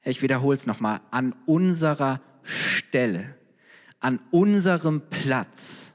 Ich 0.04 0.22
wiederhole 0.22 0.56
es 0.56 0.66
nochmal, 0.66 1.02
an 1.12 1.36
unserer 1.46 2.22
Stelle 2.44 3.36
an 4.02 4.20
unserem 4.32 5.02
Platz 5.10 5.94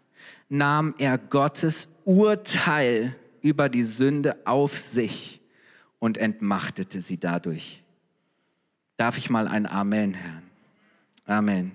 nahm 0.49 0.95
er 0.99 1.19
Gottes 1.19 1.89
Urteil 2.05 3.15
über 3.43 3.69
die 3.69 3.83
Sünde 3.83 4.37
auf 4.47 4.79
sich 4.79 5.41
und 5.99 6.17
entmachtete 6.17 7.01
sie 7.01 7.19
dadurch. 7.19 7.83
Darf 8.97 9.19
ich 9.19 9.29
mal 9.29 9.49
ein 9.49 9.67
Amen 9.67 10.15
hören? 10.15 10.43
Amen. 11.27 11.73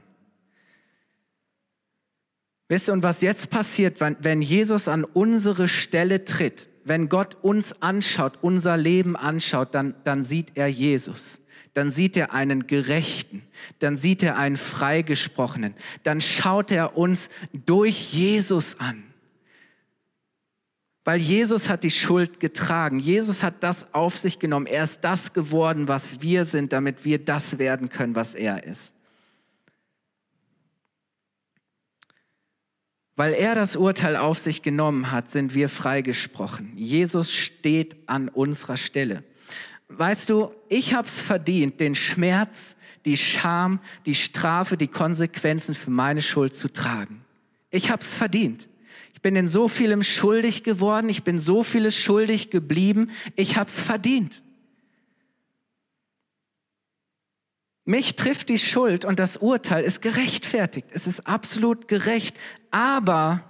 Wisst 2.70 2.88
ihr, 2.88 2.94
und 2.94 3.04
was 3.04 3.22
jetzt 3.22 3.50
passiert, 3.50 4.00
wenn, 4.00 4.16
wenn 4.22 4.42
Jesus 4.42 4.88
an 4.88 5.04
unsere 5.04 5.68
Stelle 5.68 6.24
tritt, 6.24 6.70
wenn 6.86 7.10
Gott 7.10 7.36
uns 7.42 7.82
anschaut, 7.82 8.40
unser 8.42 8.78
Leben 8.78 9.18
anschaut, 9.18 9.76
dann, 9.76 9.94
dann 10.06 10.24
sieht 10.24 10.54
er 10.56 10.68
Jesus 10.68 11.41
dann 11.74 11.92
sieht 11.92 12.18
er 12.18 12.34
einen 12.34 12.68
Gerechten, 12.68 13.44
dann 13.80 13.96
sieht 13.96 14.24
er 14.24 14.38
einen 14.38 14.58
Freigesprochenen, 14.58 15.74
dann 16.04 16.22
schaut 16.22 16.72
er 16.72 16.98
uns 16.98 17.30
durch 17.54 18.14
Jesus 18.14 18.80
an. 18.80 19.04
Weil 21.04 21.20
Jesus 21.20 21.68
hat 21.68 21.84
die 21.84 21.90
Schuld 21.90 22.40
getragen. 22.40 23.00
Jesus 23.00 23.42
hat 23.42 23.64
das 23.64 23.92
auf 23.92 24.18
sich 24.18 24.38
genommen. 24.38 24.68
Er 24.68 24.84
ist 24.84 25.02
das 25.02 25.34
geworden, 25.34 25.88
was 25.88 26.22
wir 26.22 26.46
sind, 26.46 26.74
damit 26.74 27.06
wir 27.06 27.18
das 27.18 27.58
werden 27.58 27.90
können, 27.90 28.14
was 28.14 28.36
er 28.36 28.64
ist. 28.64 28.94
Weil 33.16 33.34
er 33.34 33.56
das 33.56 33.76
Urteil 33.76 34.16
auf 34.16 34.38
sich 34.38 34.62
genommen 34.62 35.12
hat, 35.12 35.30
sind 35.30 35.54
wir 35.54 35.70
freigesprochen. 35.70 36.74
Jesus 36.76 37.34
steht 37.34 38.08
an 38.08 38.30
unserer 38.30 38.78
Stelle. 38.78 39.24
Weißt 39.98 40.30
du, 40.30 40.52
ich 40.70 40.94
habe 40.94 41.08
es 41.08 41.22
verdient, 41.22 41.80
den 41.80 41.96
Schmerz, 41.96 42.76
die 43.06 43.18
Scham, 43.18 43.80
die 44.06 44.16
Strafe, 44.16 44.78
die 44.78 44.88
Konsequenzen 44.88 45.74
für 45.74 45.92
meine 45.92 46.22
Schuld 46.22 46.56
zu 46.56 46.72
tragen. 46.72 47.26
Ich 47.70 47.90
habe 47.90 48.02
es 48.02 48.14
verdient. 48.14 48.68
Ich 49.14 49.22
bin 49.22 49.36
in 49.36 49.48
so 49.48 49.68
vielem 49.68 50.04
schuldig 50.04 50.64
geworden, 50.64 51.10
ich 51.10 51.24
bin 51.24 51.40
so 51.40 51.64
vieles 51.64 51.96
schuldig 51.96 52.50
geblieben, 52.50 53.12
ich 53.36 53.56
habe 53.56 53.70
es 53.70 53.82
verdient. 53.82 54.42
Mich 57.86 58.16
trifft 58.16 58.50
die 58.50 58.60
Schuld 58.60 59.06
und 59.06 59.20
das 59.20 59.38
Urteil 59.38 59.84
ist 59.84 60.02
gerechtfertigt. 60.02 60.88
Es 60.92 61.08
ist 61.08 61.28
absolut 61.28 61.88
gerecht. 61.88 62.38
Aber 62.70 63.44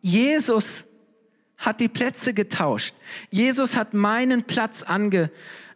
Jesus 0.00 0.86
hat 1.62 1.80
die 1.80 1.88
Plätze 1.88 2.34
getauscht. 2.34 2.94
Jesus 3.30 3.76
hat 3.76 3.94
meinen 3.94 4.44
Platz 4.44 4.82
ange, 4.82 5.30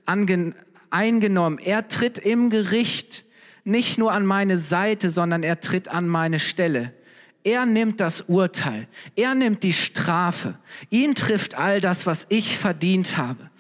ange, 0.05 0.55
eingenommen. 0.91 1.59
Er 1.59 1.89
tritt 1.89 2.19
im 2.19 2.51
Gericht 2.51 3.25
nicht 3.65 3.97
nur 3.97 4.13
an 4.13 4.27
meine 4.27 4.59
Seite, 4.59 5.11
sondern 5.11 5.43
er 5.43 5.61
tritt 5.61 5.89
an 5.89 6.09
meine 6.09 6.39
Stelle. 6.39 6.93
Er 7.45 7.65
nimmt 7.65 8.01
das 8.01 8.23
Urteil. 8.23 8.89
Er 9.15 9.35
nimmt 9.37 9.63
die 9.63 9.73
Strafe. 9.73 10.59
Ihn 10.91 11.15
trifft 11.15 11.55
all 11.55 11.81
das, 11.81 12.05
was 12.05 12.27
ich 12.29 12.59
verdient 12.59 13.17
habe. 13.17 13.51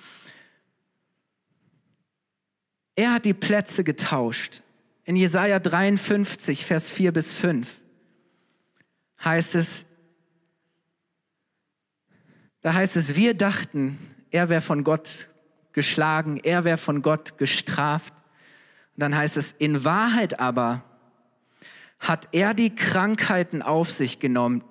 Er 2.96 3.12
hat 3.12 3.24
die 3.24 3.34
Plätze 3.34 3.84
getauscht. 3.84 4.62
In 5.04 5.14
Jesaja 5.14 5.60
53, 5.60 6.66
Vers 6.66 6.90
4 6.90 7.12
bis 7.12 7.34
5 7.34 7.80
heißt 9.24 9.54
es, 9.54 9.86
da 12.66 12.74
heißt 12.74 12.96
es, 12.96 13.14
wir 13.14 13.34
dachten, 13.34 13.96
er 14.32 14.48
wäre 14.48 14.60
von 14.60 14.82
Gott 14.82 15.28
geschlagen, 15.72 16.40
er 16.42 16.64
wäre 16.64 16.78
von 16.78 17.00
Gott 17.00 17.38
gestraft. 17.38 18.12
Und 18.12 19.02
dann 19.02 19.14
heißt 19.14 19.36
es, 19.36 19.52
in 19.52 19.84
Wahrheit 19.84 20.40
aber 20.40 20.82
hat 22.00 22.26
er 22.32 22.54
die 22.54 22.74
Krankheiten 22.74 23.62
auf 23.62 23.92
sich 23.92 24.18
genommen, 24.18 24.64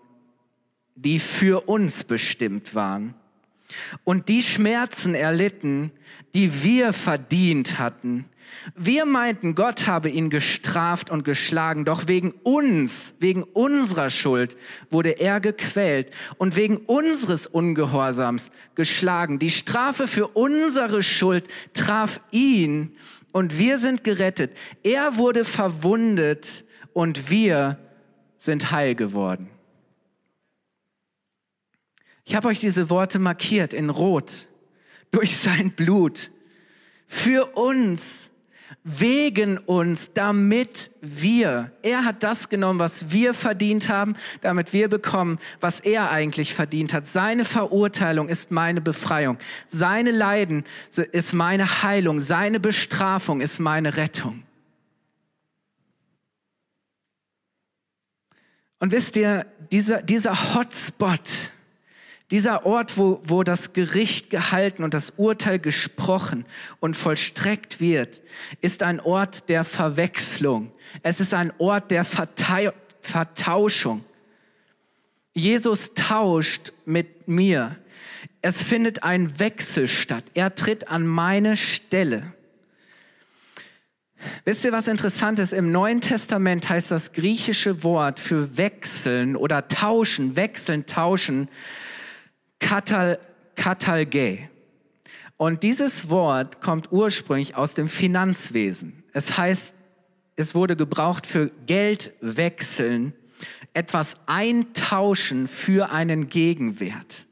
die 0.96 1.20
für 1.20 1.70
uns 1.70 2.04
bestimmt 2.04 2.76
waren 2.76 3.14
und 4.04 4.30
die 4.30 4.42
Schmerzen 4.42 5.16
erlitten, 5.16 5.92
die 6.34 6.64
wir 6.64 6.94
verdient 6.94 7.80
hatten. 7.80 8.26
Wir 8.76 9.06
meinten, 9.06 9.56
Gott 9.56 9.88
habe 9.88 10.10
ihn 10.10 10.30
gestraft 10.30 11.10
und 11.10 11.24
geschlagen, 11.24 11.86
doch 11.86 12.08
wegen 12.08 12.32
uns, 12.44 13.14
wegen 13.20 13.44
unserer 13.44 14.10
Schuld 14.10 14.58
wurde 14.90 15.20
er 15.20 15.40
gequält 15.40 16.12
und 16.38 16.56
wegen 16.56 16.78
unseres 16.78 17.48
Ungehorsams 17.48 18.52
geschlagen. 18.76 19.40
Die 19.40 19.52
Strafe 19.52 20.08
für 20.08 20.28
unsere 20.30 21.04
Schuld 21.04 21.48
traf 21.74 22.20
ihn 22.32 22.96
und 23.32 23.58
wir 23.60 23.78
sind 23.78 24.04
gerettet. 24.04 24.56
Er 24.84 25.18
wurde 25.18 25.46
verwundet 25.46 26.66
und 26.94 27.30
wir 27.30 27.78
sind 28.38 28.72
heil 28.72 28.96
geworden. 28.96 29.50
Ich 32.26 32.36
habe 32.36 32.48
euch 32.48 32.60
diese 32.60 32.90
Worte 32.90 33.20
markiert 33.20 33.74
in 33.74 33.90
Rot. 33.90 34.48
Durch 35.12 35.38
sein 35.38 35.72
Blut. 35.72 36.32
Für 37.08 37.56
uns. 37.56 38.32
Wegen 38.84 39.58
uns, 39.58 40.14
damit 40.14 40.92
wir. 41.02 41.72
Er 41.82 42.04
hat 42.04 42.24
das 42.24 42.50
genommen, 42.50 42.80
was 42.80 43.12
wir 43.12 43.34
verdient 43.34 43.90
haben, 43.90 44.16
damit 44.42 44.74
wir 44.74 44.90
bekommen, 44.90 45.40
was 45.60 45.80
er 45.80 46.12
eigentlich 46.12 46.54
verdient 46.54 46.94
hat. 46.94 47.06
Seine 47.06 47.46
Verurteilung 47.46 48.28
ist 48.28 48.52
meine 48.52 48.82
Befreiung. 48.82 49.38
Seine 49.68 50.12
Leiden 50.12 50.66
ist 51.12 51.34
meine 51.34 51.84
Heilung. 51.84 52.20
Seine 52.20 52.60
Bestrafung 52.60 53.42
ist 53.42 53.60
meine 53.60 53.98
Rettung. 53.98 54.44
Und 58.80 58.92
wisst 58.92 59.16
ihr, 59.16 59.48
dieser, 59.72 60.04
dieser 60.04 60.54
Hotspot, 60.54 61.52
dieser 62.32 62.66
Ort, 62.66 62.98
wo, 62.98 63.22
wo 63.24 63.44
das 63.44 63.74
Gericht 63.74 64.30
gehalten 64.30 64.84
und 64.84 64.94
das 64.94 65.12
Urteil 65.12 65.60
gesprochen 65.60 66.46
und 66.80 66.96
vollstreckt 66.96 67.80
wird, 67.80 68.22
ist 68.62 68.82
ein 68.82 69.00
Ort 69.00 69.48
der 69.50 69.64
Verwechslung. 69.64 70.72
Es 71.04 71.20
ist 71.20 71.34
ein 71.34 71.54
Ort 71.60 71.92
der 71.92 72.04
Vertei 72.04 72.72
Vertauschung. 73.02 74.04
Jesus 75.34 75.94
tauscht 75.94 76.74
mit 76.86 77.28
mir. 77.28 77.76
Es 78.42 78.64
findet 78.64 79.04
ein 79.04 79.40
Wechsel 79.40 79.88
statt. 79.88 80.24
Er 80.34 80.56
tritt 80.56 80.88
an 80.88 81.06
meine 81.06 81.56
Stelle. 81.56 82.34
Wisst 84.44 84.66
ihr, 84.66 84.72
was 84.72 84.88
interessant 84.88 85.38
ist? 85.40 85.54
Im 85.54 85.72
Neuen 85.72 86.02
Testament 86.02 86.68
heißt 86.68 86.90
das 86.90 87.14
griechische 87.14 87.84
Wort 87.84 88.20
für 88.20 88.58
wechseln 88.58 89.36
oder 89.36 89.68
tauschen, 89.68 90.36
wechseln, 90.36 90.86
tauschen, 90.88 91.48
katal, 92.60 93.20
katalge. 93.56 94.50
Und 95.38 95.63
dieses 95.63 96.10
Wort 96.10 96.62
kommt 96.62 96.91
ursprünglich 96.91 97.56
aus 97.56 97.74
dem 97.74 97.88
Finanzwesen. 97.88 99.04
Es 99.13 99.38
heißt, 99.38 99.76
es 100.36 100.56
wurde 100.56 100.76
gebraucht 100.76 101.26
für 101.26 101.50
Geld 101.65 102.13
wechseln, 102.22 103.13
etwas 103.74 104.15
eintauschen 104.26 105.48
für 105.48 105.89
einen 105.89 106.30
Gegenwert. 106.30 107.28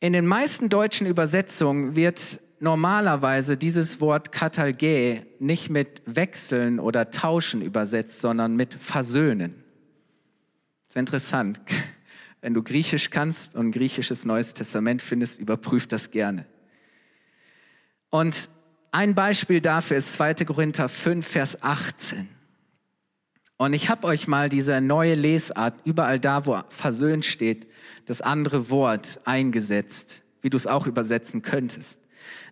In 0.00 0.12
den 0.12 0.26
meisten 0.26 0.68
deutschen 0.68 1.06
Übersetzungen 1.06 1.94
wird 1.94 2.40
normalerweise 2.58 3.56
dieses 3.56 4.00
Wort 4.00 4.32
Katalge 4.32 5.26
nicht 5.38 5.70
mit 5.70 6.02
wechseln 6.06 6.80
oder 6.80 7.10
tauschen 7.10 7.62
übersetzt, 7.62 8.20
sondern 8.20 8.56
mit 8.56 8.74
versöhnen. 8.74 9.61
Ist 10.92 10.96
interessant. 10.98 11.58
Wenn 12.42 12.52
du 12.52 12.62
Griechisch 12.62 13.08
kannst 13.08 13.54
und 13.54 13.68
ein 13.68 13.72
griechisches 13.72 14.26
Neues 14.26 14.52
Testament 14.52 15.00
findest, 15.00 15.40
überprüf 15.40 15.86
das 15.86 16.10
gerne. 16.10 16.44
Und 18.10 18.50
ein 18.90 19.14
Beispiel 19.14 19.62
dafür 19.62 19.96
ist 19.96 20.12
2. 20.12 20.34
Korinther 20.44 20.90
5, 20.90 21.26
Vers 21.26 21.62
18. 21.62 22.28
Und 23.56 23.72
ich 23.72 23.88
habe 23.88 24.06
euch 24.06 24.28
mal 24.28 24.50
diese 24.50 24.82
neue 24.82 25.14
Lesart, 25.14 25.80
überall 25.86 26.20
da, 26.20 26.44
wo 26.44 26.60
versöhnt 26.68 27.24
steht, 27.24 27.66
das 28.04 28.20
andere 28.20 28.68
Wort 28.68 29.18
eingesetzt, 29.24 30.22
wie 30.42 30.50
du 30.50 30.58
es 30.58 30.66
auch 30.66 30.86
übersetzen 30.86 31.40
könntest. 31.40 32.02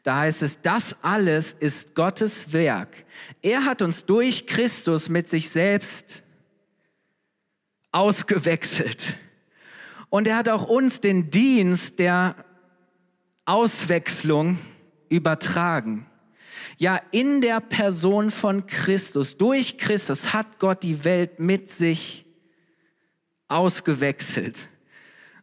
Da 0.02 0.16
heißt 0.16 0.40
es, 0.40 0.62
das 0.62 0.96
alles 1.02 1.52
ist 1.52 1.94
Gottes 1.94 2.54
Werk. 2.54 3.04
Er 3.42 3.66
hat 3.66 3.82
uns 3.82 4.06
durch 4.06 4.46
Christus 4.46 5.10
mit 5.10 5.28
sich 5.28 5.50
selbst 5.50 6.24
ausgewechselt. 7.92 9.16
Und 10.08 10.26
er 10.26 10.36
hat 10.36 10.48
auch 10.48 10.66
uns 10.66 11.00
den 11.00 11.30
Dienst 11.30 11.98
der 11.98 12.34
Auswechslung 13.44 14.58
übertragen. 15.08 16.06
Ja, 16.78 17.00
in 17.10 17.40
der 17.40 17.60
Person 17.60 18.30
von 18.30 18.66
Christus, 18.66 19.36
durch 19.36 19.78
Christus 19.78 20.32
hat 20.32 20.58
Gott 20.58 20.82
die 20.82 21.04
Welt 21.04 21.38
mit 21.38 21.70
sich 21.70 22.24
ausgewechselt, 23.48 24.68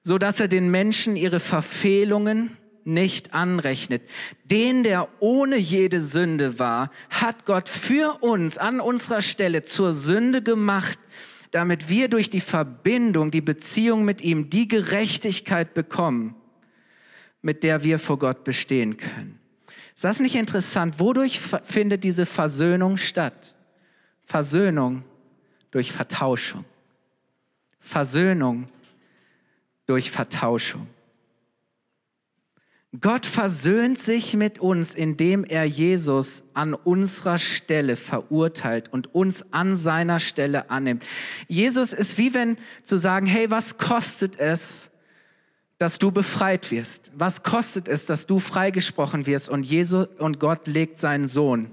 so 0.03 0.17
dass 0.17 0.39
er 0.39 0.47
den 0.47 0.69
Menschen 0.69 1.15
ihre 1.15 1.39
Verfehlungen 1.39 2.57
nicht 2.85 3.33
anrechnet. 3.33 4.01
Den, 4.45 4.83
der 4.83 5.09
ohne 5.19 5.57
jede 5.57 6.01
Sünde 6.01 6.57
war, 6.57 6.89
hat 7.09 7.45
Gott 7.45 7.67
für 7.67 8.23
uns 8.23 8.57
an 8.57 8.79
unserer 8.79 9.21
Stelle 9.21 9.63
zur 9.63 9.91
Sünde 9.91 10.41
gemacht, 10.41 10.97
damit 11.51 11.89
wir 11.89 12.07
durch 12.07 12.29
die 12.29 12.41
Verbindung, 12.41 13.31
die 13.31 13.41
Beziehung 13.41 14.05
mit 14.05 14.21
ihm, 14.21 14.49
die 14.49 14.67
Gerechtigkeit 14.67 15.73
bekommen, 15.73 16.35
mit 17.41 17.63
der 17.63 17.83
wir 17.83 17.99
vor 17.99 18.19
Gott 18.19 18.43
bestehen 18.43 18.97
können. 18.97 19.39
Ist 19.95 20.03
das 20.03 20.19
nicht 20.19 20.35
interessant? 20.35 20.99
Wodurch 20.99 21.39
findet 21.63 22.03
diese 22.03 22.25
Versöhnung 22.25 22.97
statt? 22.97 23.55
Versöhnung 24.25 25.03
durch 25.71 25.91
Vertauschung. 25.91 26.65
Versöhnung 27.79 28.67
durch 29.85 30.11
Vertauschung. 30.11 30.87
Gott 33.01 33.25
versöhnt 33.25 33.99
sich 33.99 34.35
mit 34.35 34.59
uns, 34.59 34.95
indem 34.95 35.43
er 35.43 35.65
Jesus 35.65 36.45
an 36.53 36.73
unserer 36.73 37.37
Stelle 37.37 37.97
verurteilt 37.97 38.91
und 38.91 39.13
uns 39.13 39.45
an 39.51 39.75
seiner 39.75 40.19
Stelle 40.19 40.69
annimmt. 40.69 41.05
Jesus 41.47 41.91
ist 41.91 42.17
wie 42.17 42.33
wenn 42.33 42.57
zu 42.85 42.97
sagen, 42.97 43.27
hey, 43.27 43.51
was 43.51 43.77
kostet 43.77 44.39
es, 44.39 44.89
dass 45.77 45.99
du 45.99 46.11
befreit 46.11 46.71
wirst? 46.71 47.11
Was 47.13 47.43
kostet 47.43 47.89
es, 47.89 48.05
dass 48.05 48.25
du 48.25 48.39
freigesprochen 48.39 49.25
wirst? 49.25 49.49
Und 49.49 49.63
Jesus 49.63 50.07
und 50.17 50.39
Gott 50.39 50.65
legt 50.65 50.97
seinen 50.97 51.27
Sohn 51.27 51.71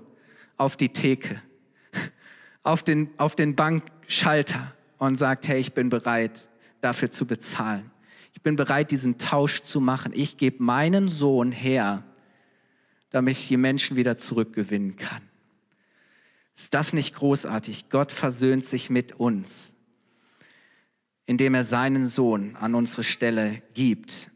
auf 0.56 0.76
die 0.76 0.88
Theke, 0.88 1.40
auf 2.64 2.82
den, 2.82 3.10
auf 3.18 3.36
den 3.36 3.54
Bankschalter 3.54 4.72
und 4.98 5.14
sagt, 5.14 5.46
hey, 5.46 5.60
ich 5.60 5.74
bin 5.74 5.90
bereit, 5.90 6.48
dafür 6.80 7.10
zu 7.10 7.24
bezahlen. 7.24 7.90
Ich 8.34 8.42
bin 8.42 8.56
bereit, 8.56 8.90
diesen 8.90 9.16
Tausch 9.16 9.62
zu 9.62 9.80
machen. 9.80 10.12
Ich 10.14 10.36
gebe 10.36 10.62
meinen 10.62 11.08
Sohn 11.08 11.50
her, 11.50 12.04
damit 13.10 13.38
ich 13.38 13.48
die 13.48 13.56
Menschen 13.56 13.96
wieder 13.96 14.18
zurückgewinnen 14.18 14.96
kann. 14.96 15.22
Ist 16.54 16.74
das 16.74 16.92
nicht 16.92 17.14
großartig? 17.14 17.88
Gott 17.88 18.12
versöhnt 18.12 18.64
sich 18.64 18.90
mit 18.90 19.12
uns, 19.12 19.72
indem 21.26 21.54
er 21.54 21.64
seinen 21.64 22.06
Sohn 22.06 22.56
an 22.56 22.74
unsere 22.74 23.02
Stelle 23.02 23.62
gibt. 23.72 24.30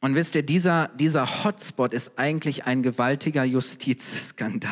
Und 0.00 0.14
wisst 0.14 0.34
ihr, 0.34 0.42
dieser, 0.42 0.88
dieser 0.88 1.44
Hotspot 1.44 1.94
ist 1.94 2.18
eigentlich 2.18 2.64
ein 2.64 2.82
gewaltiger 2.82 3.44
Justizskandal. 3.44 4.70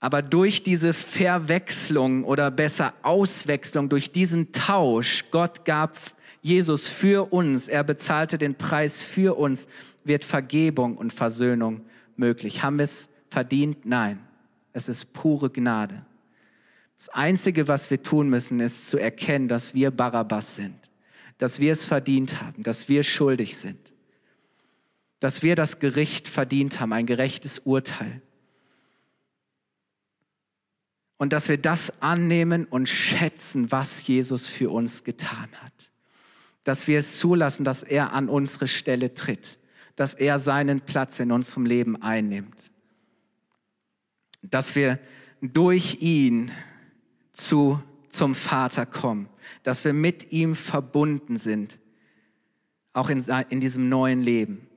Aber 0.00 0.22
durch 0.22 0.62
diese 0.62 0.92
Verwechslung 0.92 2.24
oder 2.24 2.50
besser 2.50 2.94
Auswechslung, 3.02 3.88
durch 3.88 4.12
diesen 4.12 4.52
Tausch, 4.52 5.24
Gott 5.30 5.64
gab 5.64 5.96
Jesus 6.40 6.88
für 6.88 7.32
uns, 7.32 7.68
er 7.68 7.84
bezahlte 7.84 8.38
den 8.38 8.54
Preis 8.54 9.02
für 9.02 9.36
uns, 9.36 9.68
wird 10.04 10.24
Vergebung 10.24 10.96
und 10.96 11.12
Versöhnung 11.12 11.82
möglich. 12.16 12.62
Haben 12.62 12.78
wir 12.78 12.84
es 12.84 13.08
verdient? 13.30 13.84
Nein. 13.84 14.20
Es 14.72 14.88
ist 14.88 15.12
pure 15.12 15.50
Gnade. 15.50 16.04
Das 16.96 17.08
Einzige, 17.08 17.68
was 17.68 17.90
wir 17.90 18.02
tun 18.02 18.28
müssen, 18.28 18.60
ist 18.60 18.90
zu 18.90 18.98
erkennen, 18.98 19.48
dass 19.48 19.74
wir 19.74 19.90
Barabbas 19.90 20.56
sind, 20.56 20.90
dass 21.38 21.60
wir 21.60 21.72
es 21.72 21.84
verdient 21.84 22.40
haben, 22.42 22.62
dass 22.62 22.88
wir 22.88 23.02
schuldig 23.02 23.56
sind, 23.56 23.92
dass 25.20 25.42
wir 25.42 25.56
das 25.56 25.78
Gericht 25.80 26.28
verdient 26.28 26.80
haben, 26.80 26.92
ein 26.92 27.06
gerechtes 27.06 27.60
Urteil. 27.60 28.22
Und 31.16 31.32
dass 31.32 31.48
wir 31.48 31.58
das 31.58 32.00
annehmen 32.00 32.64
und 32.64 32.88
schätzen, 32.88 33.72
was 33.72 34.06
Jesus 34.06 34.46
für 34.46 34.70
uns 34.70 35.02
getan 35.02 35.48
hat 35.60 35.88
dass 36.68 36.86
wir 36.86 36.98
es 36.98 37.18
zulassen, 37.18 37.64
dass 37.64 37.82
er 37.82 38.12
an 38.12 38.28
unsere 38.28 38.68
Stelle 38.68 39.14
tritt, 39.14 39.58
dass 39.96 40.12
er 40.12 40.38
seinen 40.38 40.82
Platz 40.82 41.18
in 41.18 41.32
unserem 41.32 41.64
Leben 41.64 42.02
einnimmt, 42.02 42.60
dass 44.42 44.76
wir 44.76 44.98
durch 45.40 46.02
ihn 46.02 46.52
zu, 47.32 47.82
zum 48.10 48.34
Vater 48.34 48.84
kommen, 48.84 49.30
dass 49.62 49.86
wir 49.86 49.94
mit 49.94 50.30
ihm 50.30 50.54
verbunden 50.54 51.38
sind, 51.38 51.78
auch 52.92 53.08
in, 53.08 53.24
in 53.48 53.62
diesem 53.62 53.88
neuen 53.88 54.20
Leben. 54.20 54.68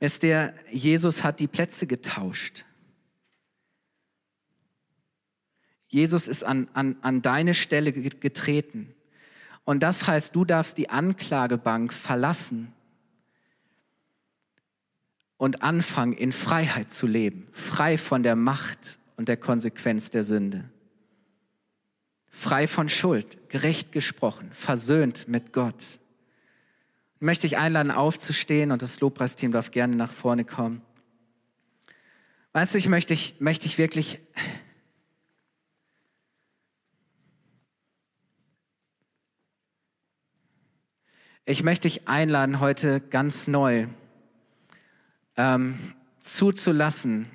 Wisst 0.00 0.24
ihr, 0.24 0.52
Jesus 0.70 1.24
hat 1.24 1.40
die 1.40 1.48
Plätze 1.48 1.86
getauscht. 1.86 2.66
Jesus 5.88 6.28
ist 6.28 6.44
an, 6.44 6.68
an, 6.74 6.96
an 7.00 7.22
deine 7.22 7.54
Stelle 7.54 7.90
getreten. 7.94 8.94
Und 9.64 9.82
das 9.82 10.06
heißt, 10.06 10.34
du 10.34 10.44
darfst 10.44 10.76
die 10.78 10.90
Anklagebank 10.90 11.92
verlassen 11.92 12.72
und 15.36 15.62
anfangen, 15.62 16.12
in 16.12 16.32
Freiheit 16.32 16.92
zu 16.92 17.06
leben, 17.06 17.48
frei 17.52 17.98
von 17.98 18.22
der 18.22 18.36
Macht 18.36 18.98
und 19.16 19.28
der 19.28 19.36
Konsequenz 19.36 20.10
der 20.10 20.24
Sünde. 20.24 20.68
Frei 22.28 22.66
von 22.66 22.88
Schuld, 22.88 23.50
gerecht 23.50 23.92
gesprochen, 23.92 24.50
versöhnt 24.52 25.28
mit 25.28 25.52
Gott. 25.52 25.98
Ich 27.16 27.20
möchte 27.20 27.42
dich 27.42 27.58
einladen, 27.58 27.90
aufzustehen 27.90 28.72
und 28.72 28.82
das 28.82 29.00
Lobpreisteam 29.00 29.52
darf 29.52 29.70
gerne 29.70 29.94
nach 29.94 30.10
vorne 30.10 30.44
kommen. 30.44 30.82
Weißt 32.52 32.74
du, 32.74 32.78
ich 32.78 32.88
möchte, 32.88 33.14
ich 33.14 33.36
möchte 33.38 33.66
ich 33.66 33.78
wirklich 33.78 34.18
Ich 41.44 41.64
möchte 41.64 41.88
dich 41.88 42.06
einladen, 42.06 42.60
heute 42.60 43.00
ganz 43.00 43.48
neu 43.48 43.88
ähm, 45.36 45.76
zuzulassen, 46.20 47.26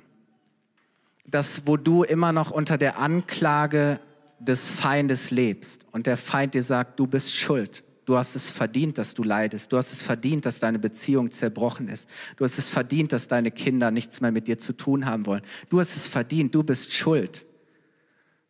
dass 1.26 1.66
wo 1.66 1.76
du 1.76 2.04
immer 2.04 2.32
noch 2.32 2.50
unter 2.50 2.78
der 2.78 2.98
Anklage 2.98 4.00
des 4.38 4.70
Feindes 4.70 5.30
lebst 5.30 5.84
und 5.92 6.06
der 6.06 6.16
Feind 6.16 6.54
dir 6.54 6.62
sagt, 6.62 6.98
du 6.98 7.06
bist 7.06 7.36
schuld, 7.36 7.84
du 8.06 8.16
hast 8.16 8.34
es 8.34 8.50
verdient, 8.50 8.96
dass 8.96 9.12
du 9.12 9.22
leidest, 9.22 9.72
du 9.72 9.76
hast 9.76 9.92
es 9.92 10.02
verdient, 10.02 10.46
dass 10.46 10.58
deine 10.58 10.78
Beziehung 10.78 11.30
zerbrochen 11.30 11.88
ist, 11.88 12.08
du 12.36 12.44
hast 12.44 12.56
es 12.56 12.70
verdient, 12.70 13.12
dass 13.12 13.28
deine 13.28 13.50
Kinder 13.50 13.90
nichts 13.90 14.22
mehr 14.22 14.32
mit 14.32 14.48
dir 14.48 14.58
zu 14.58 14.72
tun 14.72 15.04
haben 15.04 15.26
wollen, 15.26 15.42
du 15.68 15.80
hast 15.80 15.94
es 15.94 16.08
verdient, 16.08 16.54
du 16.54 16.62
bist 16.62 16.94
schuld. 16.94 17.44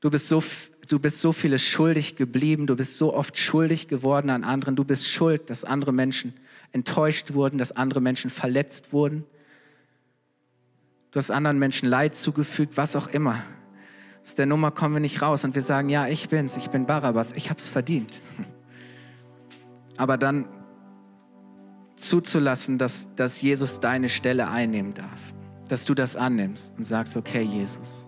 Du 0.00 0.10
bist 0.10 0.28
so 0.28 0.40
du 0.88 0.98
bist 0.98 1.20
so 1.20 1.32
vieles 1.32 1.62
schuldig 1.62 2.16
geblieben, 2.16 2.66
du 2.66 2.74
bist 2.74 2.96
so 2.96 3.14
oft 3.14 3.36
schuldig 3.38 3.88
geworden 3.88 4.30
an 4.30 4.42
anderen, 4.42 4.74
du 4.74 4.84
bist 4.84 5.08
schuld, 5.08 5.50
dass 5.50 5.64
andere 5.64 5.92
Menschen 5.92 6.34
enttäuscht 6.72 7.34
wurden, 7.34 7.58
dass 7.58 7.72
andere 7.72 8.00
Menschen 8.00 8.30
verletzt 8.30 8.92
wurden. 8.92 9.24
Du 11.10 11.18
hast 11.18 11.30
anderen 11.30 11.58
Menschen 11.58 11.88
Leid 11.88 12.14
zugefügt, 12.14 12.76
was 12.76 12.96
auch 12.96 13.06
immer. 13.08 13.42
Aus 14.22 14.34
der 14.34 14.46
Nummer 14.46 14.70
kommen 14.70 14.94
wir 14.94 15.00
nicht 15.00 15.22
raus 15.22 15.44
und 15.44 15.54
wir 15.54 15.62
sagen, 15.62 15.88
ja, 15.88 16.06
ich 16.08 16.28
bin's, 16.28 16.56
ich 16.56 16.68
bin 16.68 16.86
Barabbas, 16.86 17.32
ich 17.32 17.50
hab's 17.50 17.68
verdient. 17.68 18.20
Aber 19.96 20.16
dann 20.16 20.46
zuzulassen, 21.96 22.78
dass, 22.78 23.14
dass 23.16 23.40
Jesus 23.40 23.80
deine 23.80 24.08
Stelle 24.08 24.48
einnehmen 24.48 24.94
darf, 24.94 25.34
dass 25.68 25.84
du 25.84 25.94
das 25.94 26.16
annimmst 26.16 26.74
und 26.76 26.84
sagst, 26.84 27.16
okay, 27.16 27.42
Jesus, 27.42 28.07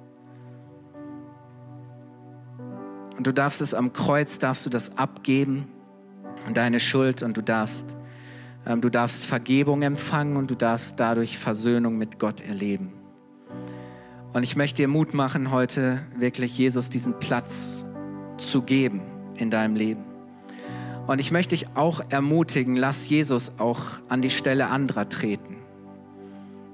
Und 3.20 3.26
du 3.26 3.34
darfst 3.34 3.60
es 3.60 3.74
am 3.74 3.92
Kreuz, 3.92 4.38
darfst 4.38 4.64
du 4.64 4.70
das 4.70 4.96
abgeben 4.96 5.68
und 6.46 6.56
deine 6.56 6.80
Schuld 6.80 7.22
und 7.22 7.36
du 7.36 7.42
darfst, 7.42 7.94
ähm, 8.64 8.80
du 8.80 8.88
darfst 8.88 9.26
Vergebung 9.26 9.82
empfangen 9.82 10.38
und 10.38 10.50
du 10.50 10.54
darfst 10.54 10.98
dadurch 10.98 11.36
Versöhnung 11.36 11.98
mit 11.98 12.18
Gott 12.18 12.40
erleben. 12.40 12.94
Und 14.32 14.42
ich 14.42 14.56
möchte 14.56 14.76
dir 14.76 14.88
Mut 14.88 15.12
machen, 15.12 15.50
heute 15.50 16.00
wirklich 16.16 16.56
Jesus 16.56 16.88
diesen 16.88 17.18
Platz 17.18 17.84
zu 18.38 18.62
geben 18.62 19.02
in 19.34 19.50
deinem 19.50 19.76
Leben. 19.76 20.02
Und 21.06 21.20
ich 21.20 21.30
möchte 21.30 21.54
dich 21.54 21.66
auch 21.76 22.00
ermutigen, 22.08 22.74
lass 22.74 23.06
Jesus 23.06 23.52
auch 23.58 23.82
an 24.08 24.22
die 24.22 24.30
Stelle 24.30 24.68
anderer 24.68 25.10
treten. 25.10 25.59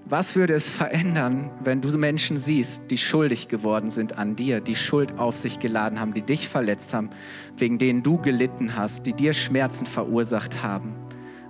Was 0.08 0.36
würde 0.36 0.54
es 0.54 0.70
verändern, 0.70 1.50
wenn 1.64 1.80
du 1.80 1.88
Menschen 1.98 2.38
siehst, 2.38 2.82
die 2.92 2.96
schuldig 2.96 3.48
geworden 3.48 3.90
sind 3.90 4.16
an 4.16 4.36
dir, 4.36 4.60
die 4.60 4.76
Schuld 4.76 5.18
auf 5.18 5.36
sich 5.36 5.58
geladen 5.58 5.98
haben, 5.98 6.14
die 6.14 6.22
dich 6.22 6.48
verletzt 6.48 6.94
haben, 6.94 7.10
wegen 7.56 7.78
denen 7.78 8.04
du 8.04 8.16
gelitten 8.16 8.76
hast, 8.76 9.04
die 9.04 9.14
dir 9.14 9.32
Schmerzen 9.32 9.84
verursacht 9.84 10.62
haben? 10.62 10.94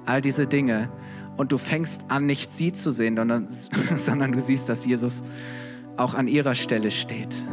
All 0.07 0.23
diese 0.23 0.47
Dinge. 0.47 0.89
Und 1.37 1.53
du 1.53 1.59
fängst 1.59 2.01
an, 2.09 2.25
nicht 2.25 2.51
sie 2.51 2.73
zu 2.73 2.93
sehen, 2.93 3.17
sondern, 3.17 3.49
sondern 3.97 4.33
du 4.33 4.41
siehst, 4.41 4.71
dass 4.71 4.87
Jesus 4.87 5.23
auch 5.99 6.15
an 6.15 6.27
ihrer 6.27 6.55
Stelle 6.55 6.91
steht. 6.91 7.45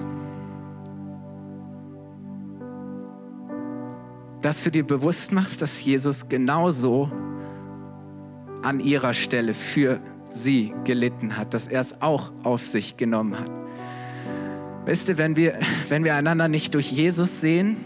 Dass 4.40 4.64
du 4.64 4.72
dir 4.72 4.88
bewusst 4.88 5.34
machst, 5.34 5.62
dass 5.62 5.84
Jesus 5.84 6.30
genauso 6.30 7.12
an 8.62 8.80
ihrer 8.80 9.14
Stelle 9.14 9.54
für 9.54 10.00
sie 10.34 10.74
gelitten 10.84 11.38
hat, 11.38 11.54
dass 11.54 11.68
er 11.68 11.82
es 11.82 12.02
auch 12.02 12.32
auf 12.44 12.62
sich 12.62 12.98
genommen 12.98 13.40
hat. 13.40 13.52
Wisst 14.86 15.08
ihr, 15.08 15.18
wenn 15.18 15.36
wir, 15.36 15.60
wenn 15.88 16.04
wir 16.04 16.16
einander 16.16 16.48
nicht 16.48 16.74
durch 16.74 16.92
Jesus 16.92 17.40
sehen 17.40 17.78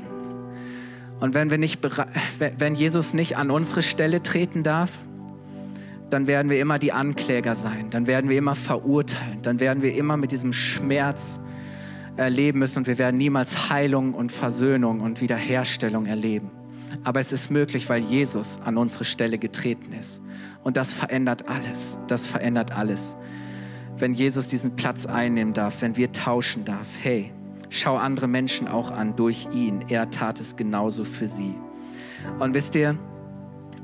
und 1.20 1.34
wenn, 1.34 1.52
wir 1.52 1.58
nicht, 1.58 1.80
wenn 2.58 2.76
Jesus 2.76 3.14
nicht 3.14 3.38
an 3.38 3.52
unsere 3.52 3.84
Stelle 3.84 4.24
treten 4.24 4.64
darf, 4.64 4.98
dann 6.10 6.26
werden 6.26 6.50
wir 6.50 6.60
immer 6.60 6.80
die 6.80 6.94
Ankläger 6.94 7.56
sein, 7.56 7.90
dann 7.90 8.08
werden 8.08 8.30
wir 8.30 8.38
immer 8.38 8.56
verurteilen, 8.56 9.42
dann 9.42 9.60
werden 9.60 9.84
wir 9.84 9.94
immer 9.94 10.16
mit 10.18 10.32
diesem 10.32 10.54
Schmerz 10.54 11.42
erleben 12.16 12.60
müssen 12.60 12.80
und 12.80 12.88
wir 12.88 12.98
werden 12.98 13.18
niemals 13.18 13.70
Heilung 13.70 14.14
und 14.14 14.32
Versöhnung 14.32 15.02
und 15.02 15.22
Wiederherstellung 15.22 16.06
erleben. 16.06 16.57
Aber 17.08 17.22
es 17.22 17.32
ist 17.32 17.50
möglich, 17.50 17.88
weil 17.88 18.02
Jesus 18.02 18.60
an 18.66 18.76
unsere 18.76 19.06
Stelle 19.06 19.38
getreten 19.38 19.94
ist. 19.94 20.22
Und 20.66 20.76
das 20.76 20.94
verändert 20.94 21.48
alles. 21.48 21.98
Das 22.10 22.28
verändert 22.28 22.74
alles. 22.74 23.16
Wenn 23.98 24.14
Jesus 24.14 24.50
diesen 24.50 24.76
Platz 24.76 25.06
einnehmen 25.06 25.54
darf, 25.54 25.82
wenn 25.82 25.96
wir 25.96 26.12
tauschen 26.12 26.66
darf, 26.66 26.86
hey, 27.02 27.32
schau 27.70 27.96
andere 27.96 28.28
Menschen 28.28 28.68
auch 28.68 28.92
an 28.92 29.16
durch 29.16 29.48
ihn. 29.54 29.86
Er 29.88 30.10
tat 30.10 30.42
es 30.42 30.58
genauso 30.58 31.06
für 31.06 31.28
sie. 31.28 31.56
Und 32.40 32.54
wisst 32.54 32.76
ihr, 32.76 32.98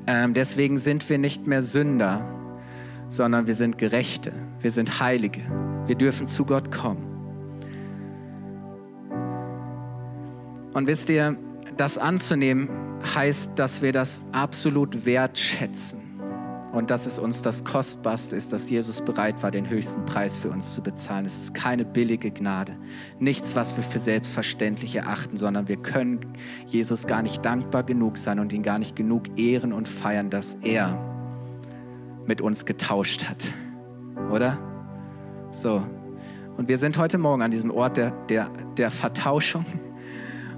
ähm, 0.05 0.33
deswegen 0.33 0.77
sind 0.77 1.09
wir 1.09 1.17
nicht 1.17 1.47
mehr 1.47 1.61
Sünder, 1.61 2.27
sondern 3.07 3.47
wir 3.47 3.55
sind 3.55 3.77
Gerechte, 3.77 4.33
wir 4.59 4.71
sind 4.71 4.99
Heilige, 4.99 5.39
wir 5.85 5.95
dürfen 5.95 6.27
zu 6.27 6.43
Gott 6.43 6.73
kommen. 6.73 7.07
Und 10.73 10.87
wisst 10.87 11.09
ihr, 11.09 11.37
das 11.77 11.97
anzunehmen 11.97 12.67
heißt, 13.03 13.51
dass 13.55 13.81
wir 13.81 13.91
das 13.91 14.21
absolut 14.31 15.05
wertschätzen 15.05 15.99
und 16.73 16.89
dass 16.89 17.05
es 17.05 17.19
uns 17.19 17.43
das 17.43 17.63
Kostbarste 17.63 18.35
ist, 18.35 18.51
dass 18.51 18.69
Jesus 18.69 18.99
bereit 18.99 19.41
war, 19.43 19.51
den 19.51 19.69
höchsten 19.69 20.03
Preis 20.05 20.37
für 20.37 20.49
uns 20.49 20.73
zu 20.73 20.81
bezahlen. 20.81 21.25
Es 21.25 21.37
ist 21.37 21.53
keine 21.53 21.85
billige 21.85 22.31
Gnade, 22.31 22.75
nichts, 23.19 23.55
was 23.55 23.77
wir 23.77 23.83
für 23.83 23.99
selbstverständlich 23.99 24.95
erachten, 24.95 25.37
sondern 25.37 25.67
wir 25.67 25.77
können 25.77 26.33
Jesus 26.65 27.05
gar 27.05 27.21
nicht 27.21 27.45
dankbar 27.45 27.83
genug 27.83 28.17
sein 28.17 28.39
und 28.39 28.51
ihn 28.53 28.63
gar 28.63 28.79
nicht 28.79 28.95
genug 28.95 29.37
ehren 29.37 29.71
und 29.71 29.87
feiern, 29.87 30.31
dass 30.31 30.55
er 30.63 30.97
mit 32.25 32.41
uns 32.41 32.65
getauscht 32.65 33.25
hat. 33.25 33.45
Oder? 34.31 34.57
So. 35.51 35.83
Und 36.57 36.67
wir 36.67 36.79
sind 36.79 36.97
heute 36.97 37.19
Morgen 37.19 37.43
an 37.43 37.51
diesem 37.51 37.69
Ort 37.69 37.97
der, 37.97 38.11
der, 38.29 38.49
der 38.77 38.89
Vertauschung. 38.89 39.65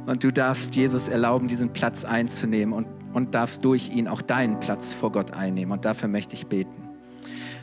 Und 0.06 0.24
du 0.24 0.32
darfst 0.32 0.76
Jesus 0.76 1.08
erlauben, 1.08 1.48
diesen 1.48 1.74
Platz 1.74 2.06
einzunehmen 2.06 2.74
und 2.74 2.88
und 3.16 3.34
darfst 3.34 3.64
durch 3.64 3.90
ihn 3.90 4.10
auch 4.10 4.22
deinen 4.22 4.60
Platz 4.60 4.92
vor 4.92 5.10
Gott 5.10 5.32
einnehmen. 5.32 5.72
Und 5.72 5.86
dafür 5.86 6.10
möchte 6.10 6.36
ich 6.36 6.48
beten. 6.48 6.90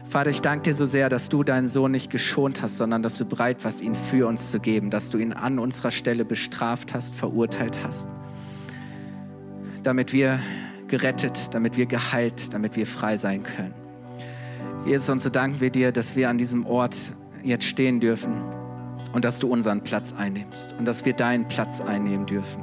Vater, 0.09 0.31
ich 0.31 0.41
danke 0.41 0.71
dir 0.71 0.75
so 0.75 0.87
sehr, 0.87 1.11
dass 1.11 1.29
du 1.29 1.45
deinen 1.45 1.69
Sohn 1.69 1.93
nicht 1.93 2.11
geschont 2.11 2.63
hast, 2.63 2.79
sondern 2.79 3.03
dass 3.03 3.19
du 3.19 3.27
bereit 3.27 3.63
warst, 3.63 3.83
ihn 3.83 3.95
für 3.95 4.27
uns 4.27 4.51
zu 4.51 4.61
geben, 4.61 4.89
dass 4.89 5.11
du 5.11 5.19
ihn 5.19 5.35
an 5.35 5.59
unserer 5.59 5.91
Stelle 5.91 6.25
bestraft 6.25 6.95
hast, 6.95 7.15
verurteilt 7.15 7.81
hast, 7.85 8.09
damit 9.83 10.15
wir 10.15 10.41
gerettet, 10.89 11.55
damit 11.55 11.77
wir 11.77 11.85
geheilt, 11.85 12.55
damit 12.55 12.75
wir 12.75 12.87
frei 12.87 13.19
sein 13.19 13.43
können. 13.43 13.75
Jesus, 14.87 15.11
und 15.11 15.21
so 15.21 15.29
danken 15.29 15.61
wir 15.61 15.71
dir, 15.71 15.93
dass 15.93 16.17
wir 16.17 16.31
an 16.31 16.39
diesem 16.39 16.65
Ort 16.65 16.97
jetzt 17.43 17.65
stehen 17.65 18.01
dürfen 18.01 18.62
und 19.13 19.25
dass 19.25 19.39
du 19.39 19.49
unseren 19.49 19.83
Platz 19.83 20.15
einnimmst 20.17 20.75
und 20.79 20.85
dass 20.85 21.05
wir 21.05 21.13
deinen 21.13 21.49
Platz 21.49 21.81
einnehmen 21.81 22.27
dürfen. 22.27 22.63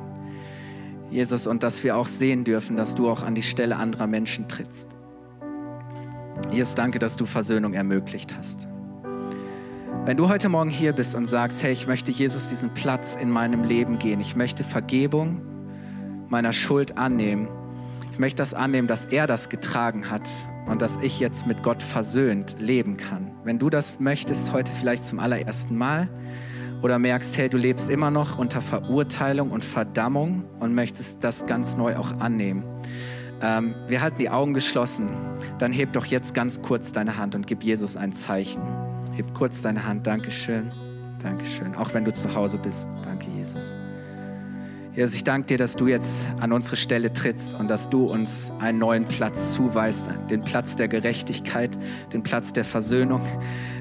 Jesus, 1.09 1.47
und 1.47 1.63
dass 1.63 1.83
wir 1.83 1.97
auch 1.97 2.07
sehen 2.07 2.43
dürfen, 2.43 2.77
dass 2.77 2.93
du 2.95 3.09
auch 3.09 3.23
an 3.23 3.33
die 3.33 3.41
Stelle 3.41 3.77
anderer 3.77 4.07
Menschen 4.07 4.47
trittst. 4.47 4.89
Jesus, 6.51 6.75
danke, 6.75 6.99
dass 6.99 7.15
du 7.15 7.25
Versöhnung 7.25 7.73
ermöglicht 7.73 8.35
hast. 8.35 8.67
Wenn 10.05 10.17
du 10.17 10.29
heute 10.29 10.49
Morgen 10.49 10.69
hier 10.69 10.93
bist 10.93 11.15
und 11.15 11.27
sagst, 11.27 11.61
hey, 11.61 11.71
ich 11.73 11.85
möchte 11.85 12.11
Jesus 12.11 12.49
diesen 12.49 12.73
Platz 12.73 13.15
in 13.15 13.29
meinem 13.29 13.63
Leben 13.63 13.99
gehen, 13.99 14.21
ich 14.21 14.35
möchte 14.35 14.63
Vergebung 14.63 15.41
meiner 16.29 16.53
Schuld 16.53 16.97
annehmen, 16.97 17.47
ich 18.11 18.19
möchte 18.19 18.37
das 18.37 18.53
annehmen, 18.53 18.87
dass 18.87 19.05
er 19.05 19.27
das 19.27 19.49
getragen 19.49 20.09
hat 20.09 20.27
und 20.67 20.81
dass 20.81 20.97
ich 21.01 21.19
jetzt 21.19 21.47
mit 21.47 21.63
Gott 21.63 21.83
versöhnt 21.83 22.55
leben 22.59 22.97
kann. 22.97 23.28
Wenn 23.49 23.57
du 23.57 23.71
das 23.71 23.99
möchtest, 23.99 24.53
heute 24.53 24.71
vielleicht 24.71 25.05
zum 25.05 25.17
allerersten 25.17 25.75
Mal, 25.75 26.07
oder 26.83 26.99
merkst, 26.99 27.35
hey, 27.35 27.49
du 27.49 27.57
lebst 27.57 27.89
immer 27.89 28.11
noch 28.11 28.37
unter 28.37 28.61
Verurteilung 28.61 29.49
und 29.49 29.65
Verdammung 29.65 30.43
und 30.59 30.75
möchtest 30.75 31.23
das 31.23 31.47
ganz 31.47 31.75
neu 31.75 31.95
auch 31.95 32.11
annehmen. 32.19 32.63
Ähm, 33.41 33.73
wir 33.87 34.01
halten 34.01 34.19
die 34.19 34.29
Augen 34.29 34.53
geschlossen. 34.53 35.09
Dann 35.57 35.73
heb 35.73 35.93
doch 35.93 36.05
jetzt 36.05 36.35
ganz 36.35 36.61
kurz 36.61 36.91
deine 36.91 37.17
Hand 37.17 37.33
und 37.33 37.47
gib 37.47 37.63
Jesus 37.63 37.97
ein 37.97 38.13
Zeichen. 38.13 38.61
Heb 39.13 39.33
kurz 39.33 39.63
deine 39.63 39.83
Hand. 39.83 40.05
Dankeschön. 40.05 40.71
Dankeschön. 41.23 41.73
Auch 41.73 41.91
wenn 41.95 42.05
du 42.05 42.13
zu 42.13 42.31
Hause 42.35 42.59
bist. 42.59 42.87
Danke, 43.03 43.31
Jesus. 43.35 43.75
Jesus, 44.99 45.15
ich 45.15 45.23
danke 45.23 45.47
dir, 45.47 45.57
dass 45.57 45.77
du 45.77 45.87
jetzt 45.87 46.27
an 46.41 46.51
unsere 46.51 46.75
Stelle 46.75 47.13
trittst 47.13 47.57
und 47.57 47.69
dass 47.69 47.89
du 47.89 48.03
uns 48.03 48.51
einen 48.59 48.79
neuen 48.79 49.05
Platz 49.05 49.53
zuweist, 49.53 50.09
den 50.29 50.41
Platz 50.41 50.75
der 50.75 50.89
Gerechtigkeit, 50.89 51.69
den 52.11 52.21
Platz 52.21 52.51
der 52.51 52.65
Versöhnung, 52.65 53.21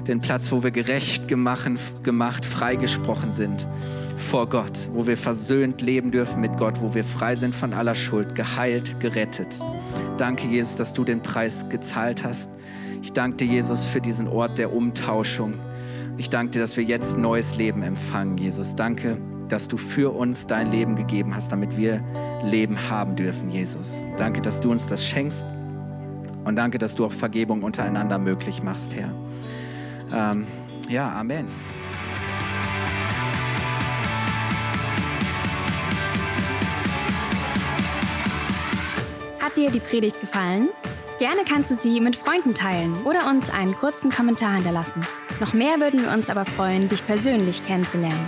den 0.07 0.21
Platz, 0.21 0.49
wo 0.49 0.63
wir 0.63 0.71
gerecht 0.71 1.27
gemacht, 1.27 1.67
gemacht 2.03 2.45
freigesprochen 2.45 3.33
sind 3.33 3.67
vor 4.15 4.47
Gott, 4.47 4.87
wo 4.93 5.07
wir 5.07 5.17
versöhnt 5.17 5.81
leben 5.81 6.09
dürfen 6.11 6.39
mit 6.39 6.55
Gott, 6.55 6.79
wo 6.79 6.93
wir 6.93 7.03
frei 7.03 7.35
sind 7.35 7.53
von 7.53 7.73
aller 7.73 7.95
Schuld, 7.95 8.33
geheilt, 8.33 8.97
gerettet. 9.01 9.59
Danke, 10.17 10.47
Jesus, 10.47 10.77
dass 10.77 10.93
du 10.93 11.03
den 11.03 11.21
Preis 11.21 11.65
gezahlt 11.67 12.23
hast. 12.23 12.49
Ich 13.01 13.11
danke 13.11 13.45
dir, 13.45 13.47
Jesus, 13.55 13.85
für 13.85 13.99
diesen 13.99 14.29
Ort 14.29 14.57
der 14.57 14.71
Umtauschung. 14.71 15.55
Ich 16.15 16.29
danke 16.29 16.51
dir, 16.51 16.59
dass 16.61 16.77
wir 16.77 16.85
jetzt 16.85 17.17
neues 17.17 17.57
Leben 17.57 17.83
empfangen, 17.83 18.37
Jesus. 18.37 18.73
Danke 18.73 19.17
dass 19.49 19.67
du 19.67 19.77
für 19.77 20.15
uns 20.15 20.47
dein 20.47 20.71
Leben 20.71 20.95
gegeben 20.95 21.35
hast, 21.35 21.51
damit 21.51 21.75
wir 21.75 22.01
Leben 22.43 22.77
haben 22.89 23.15
dürfen, 23.15 23.49
Jesus. 23.49 24.03
Danke, 24.17 24.41
dass 24.41 24.61
du 24.61 24.71
uns 24.71 24.87
das 24.87 25.05
schenkst 25.05 25.45
und 26.45 26.55
danke, 26.55 26.77
dass 26.77 26.95
du 26.95 27.05
auch 27.05 27.11
Vergebung 27.11 27.63
untereinander 27.63 28.17
möglich 28.17 28.63
machst, 28.63 28.95
Herr. 28.95 29.11
Ähm, 30.11 30.47
ja, 30.87 31.11
Amen. 31.11 31.47
Hat 39.41 39.57
dir 39.57 39.69
die 39.71 39.79
Predigt 39.79 40.21
gefallen? 40.21 40.69
Gerne 41.19 41.41
kannst 41.47 41.69
du 41.69 41.75
sie 41.75 41.99
mit 41.99 42.15
Freunden 42.15 42.53
teilen 42.53 42.93
oder 43.03 43.29
uns 43.29 43.49
einen 43.49 43.75
kurzen 43.75 44.09
Kommentar 44.09 44.55
hinterlassen. 44.55 45.05
Noch 45.41 45.53
mehr 45.53 45.79
würden 45.79 46.01
wir 46.01 46.13
uns 46.13 46.29
aber 46.29 46.45
freuen, 46.45 46.87
dich 46.87 47.05
persönlich 47.05 47.61
kennenzulernen. 47.63 48.27